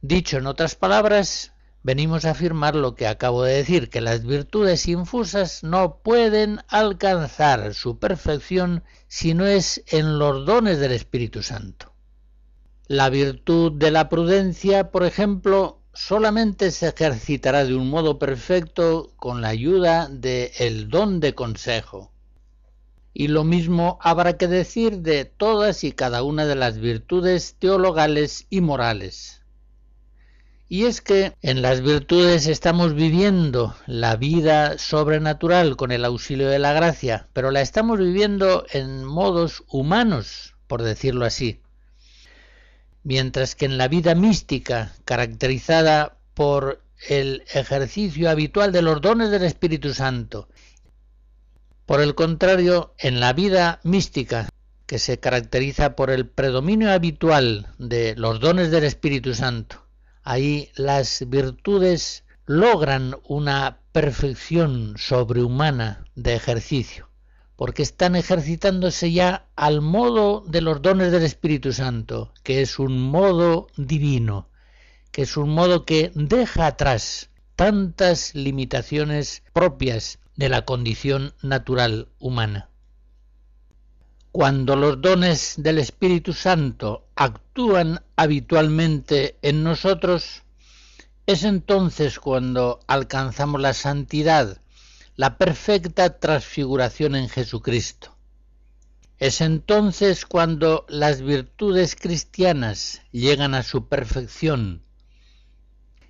Dicho 0.00 0.38
en 0.38 0.46
otras 0.46 0.76
palabras, 0.76 1.55
venimos 1.86 2.24
a 2.24 2.32
afirmar 2.32 2.74
lo 2.74 2.96
que 2.96 3.06
acabo 3.06 3.44
de 3.44 3.54
decir, 3.54 3.90
que 3.90 4.00
las 4.00 4.26
virtudes 4.26 4.88
infusas 4.88 5.62
no 5.62 5.98
pueden 6.02 6.58
alcanzar 6.66 7.74
su 7.74 8.00
perfección 8.00 8.82
si 9.06 9.34
no 9.34 9.46
es 9.46 9.84
en 9.86 10.18
los 10.18 10.44
dones 10.44 10.80
del 10.80 10.90
Espíritu 10.90 11.44
Santo. 11.44 11.92
La 12.88 13.08
virtud 13.08 13.70
de 13.70 13.92
la 13.92 14.08
prudencia, 14.08 14.90
por 14.90 15.04
ejemplo, 15.04 15.78
solamente 15.94 16.72
se 16.72 16.88
ejercitará 16.88 17.64
de 17.64 17.76
un 17.76 17.88
modo 17.88 18.18
perfecto 18.18 19.12
con 19.14 19.40
la 19.40 19.50
ayuda 19.50 20.08
del 20.08 20.50
el 20.58 20.88
don 20.88 21.20
de 21.20 21.36
consejo. 21.36 22.10
Y 23.14 23.28
lo 23.28 23.44
mismo 23.44 24.00
habrá 24.02 24.36
que 24.36 24.48
decir 24.48 25.02
de 25.02 25.24
todas 25.24 25.84
y 25.84 25.92
cada 25.92 26.24
una 26.24 26.46
de 26.46 26.56
las 26.56 26.78
virtudes 26.78 27.54
teologales 27.60 28.48
y 28.50 28.60
morales. 28.60 29.45
Y 30.68 30.86
es 30.86 31.00
que 31.00 31.32
en 31.42 31.62
las 31.62 31.80
virtudes 31.80 32.48
estamos 32.48 32.94
viviendo 32.94 33.76
la 33.86 34.16
vida 34.16 34.78
sobrenatural 34.78 35.76
con 35.76 35.92
el 35.92 36.04
auxilio 36.04 36.48
de 36.48 36.58
la 36.58 36.72
gracia, 36.72 37.28
pero 37.32 37.52
la 37.52 37.60
estamos 37.60 38.00
viviendo 38.00 38.66
en 38.72 39.04
modos 39.04 39.62
humanos, 39.68 40.56
por 40.66 40.82
decirlo 40.82 41.24
así. 41.24 41.60
Mientras 43.04 43.54
que 43.54 43.66
en 43.66 43.78
la 43.78 43.86
vida 43.86 44.16
mística, 44.16 44.92
caracterizada 45.04 46.16
por 46.34 46.82
el 47.08 47.44
ejercicio 47.54 48.28
habitual 48.28 48.72
de 48.72 48.82
los 48.82 49.00
dones 49.00 49.30
del 49.30 49.44
Espíritu 49.44 49.94
Santo, 49.94 50.48
por 51.84 52.00
el 52.00 52.16
contrario, 52.16 52.92
en 52.98 53.20
la 53.20 53.32
vida 53.32 53.78
mística, 53.84 54.48
que 54.86 54.98
se 54.98 55.20
caracteriza 55.20 55.94
por 55.94 56.10
el 56.10 56.26
predominio 56.26 56.90
habitual 56.90 57.68
de 57.78 58.16
los 58.16 58.40
dones 58.40 58.72
del 58.72 58.82
Espíritu 58.82 59.34
Santo, 59.34 59.85
ahí 60.26 60.70
las 60.74 61.24
virtudes 61.28 62.24
logran 62.44 63.16
una 63.26 63.78
perfección 63.92 64.94
sobrehumana 64.98 66.04
de 66.14 66.34
ejercicio 66.34 67.08
porque 67.56 67.82
están 67.82 68.16
ejercitándose 68.16 69.12
ya 69.12 69.46
al 69.56 69.80
modo 69.80 70.44
de 70.46 70.60
los 70.60 70.82
dones 70.82 71.10
del 71.10 71.22
Espíritu 71.22 71.72
Santo, 71.72 72.32
que 72.42 72.60
es 72.60 72.78
un 72.78 73.00
modo 73.00 73.68
divino, 73.78 74.50
que 75.10 75.22
es 75.22 75.38
un 75.38 75.48
modo 75.50 75.86
que 75.86 76.12
deja 76.14 76.66
atrás 76.66 77.30
tantas 77.56 78.34
limitaciones 78.34 79.42
propias 79.54 80.18
de 80.36 80.50
la 80.50 80.66
condición 80.66 81.32
natural 81.40 82.08
humana. 82.18 82.68
Cuando 84.36 84.76
los 84.76 85.00
dones 85.00 85.54
del 85.56 85.78
Espíritu 85.78 86.34
Santo 86.34 87.06
actúan 87.16 88.02
habitualmente 88.16 89.38
en 89.40 89.64
nosotros, 89.64 90.42
es 91.24 91.42
entonces 91.42 92.20
cuando 92.20 92.80
alcanzamos 92.86 93.62
la 93.62 93.72
santidad 93.72 94.60
la 95.14 95.38
perfecta 95.38 96.18
transfiguración 96.18 97.14
en 97.14 97.30
Jesucristo. 97.30 98.14
Es 99.16 99.40
entonces 99.40 100.26
cuando 100.26 100.84
las 100.90 101.22
virtudes 101.22 101.96
cristianas 101.96 103.00
llegan 103.12 103.54
a 103.54 103.62
su 103.62 103.88
perfección. 103.88 104.82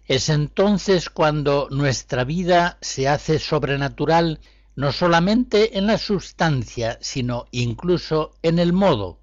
Es 0.07 0.31
entonces 0.31 1.11
cuando 1.11 1.69
nuestra 1.71 2.25
vida 2.25 2.77
se 2.81 3.07
hace 3.07 3.39
sobrenatural 3.39 4.41
no 4.77 4.93
solamente 4.93 5.79
en 5.79 5.87
la 5.87 5.99
sustancia, 5.99 6.99
sino 7.01 7.47
incluso 7.51 8.33
en 8.43 8.59
el 8.59 8.73
modo. 8.75 9.19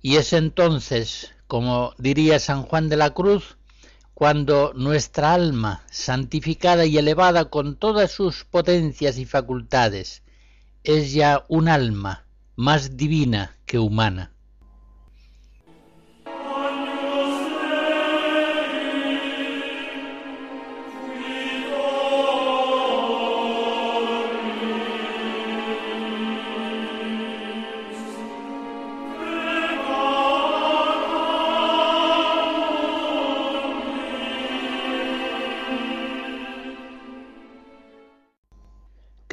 Y 0.00 0.16
es 0.16 0.32
entonces, 0.32 1.32
como 1.48 1.94
diría 1.98 2.38
San 2.38 2.62
Juan 2.62 2.88
de 2.88 2.96
la 2.96 3.10
Cruz, 3.10 3.58
cuando 4.14 4.72
nuestra 4.74 5.34
alma, 5.34 5.82
santificada 5.90 6.86
y 6.86 6.96
elevada 6.96 7.46
con 7.46 7.76
todas 7.76 8.12
sus 8.12 8.44
potencias 8.44 9.18
y 9.18 9.24
facultades, 9.24 10.22
es 10.84 11.12
ya 11.12 11.44
un 11.48 11.68
alma 11.68 12.24
más 12.54 12.96
divina 12.96 13.56
que 13.66 13.80
humana. 13.80 14.33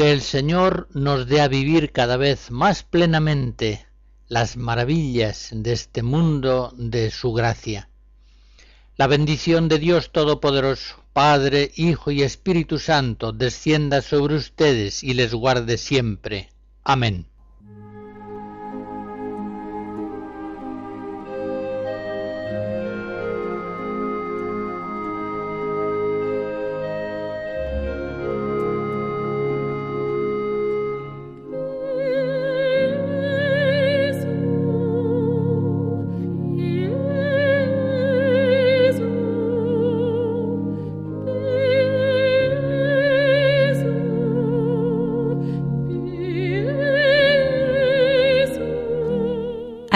Que 0.01 0.11
el 0.11 0.23
Señor 0.23 0.87
nos 0.95 1.27
dé 1.27 1.41
a 1.41 1.47
vivir 1.47 1.91
cada 1.91 2.17
vez 2.17 2.49
más 2.49 2.81
plenamente 2.81 3.85
las 4.29 4.57
maravillas 4.57 5.49
de 5.51 5.73
este 5.73 6.01
mundo 6.01 6.73
de 6.75 7.11
su 7.11 7.33
gracia. 7.33 7.87
La 8.97 9.05
bendición 9.05 9.67
de 9.67 9.77
Dios 9.77 10.11
Todopoderoso, 10.11 10.95
Padre, 11.13 11.71
Hijo 11.75 12.09
y 12.09 12.23
Espíritu 12.23 12.79
Santo, 12.79 13.31
descienda 13.31 14.01
sobre 14.01 14.33
ustedes 14.33 15.03
y 15.03 15.13
les 15.13 15.35
guarde 15.35 15.77
siempre. 15.77 16.49
Amén. 16.83 17.27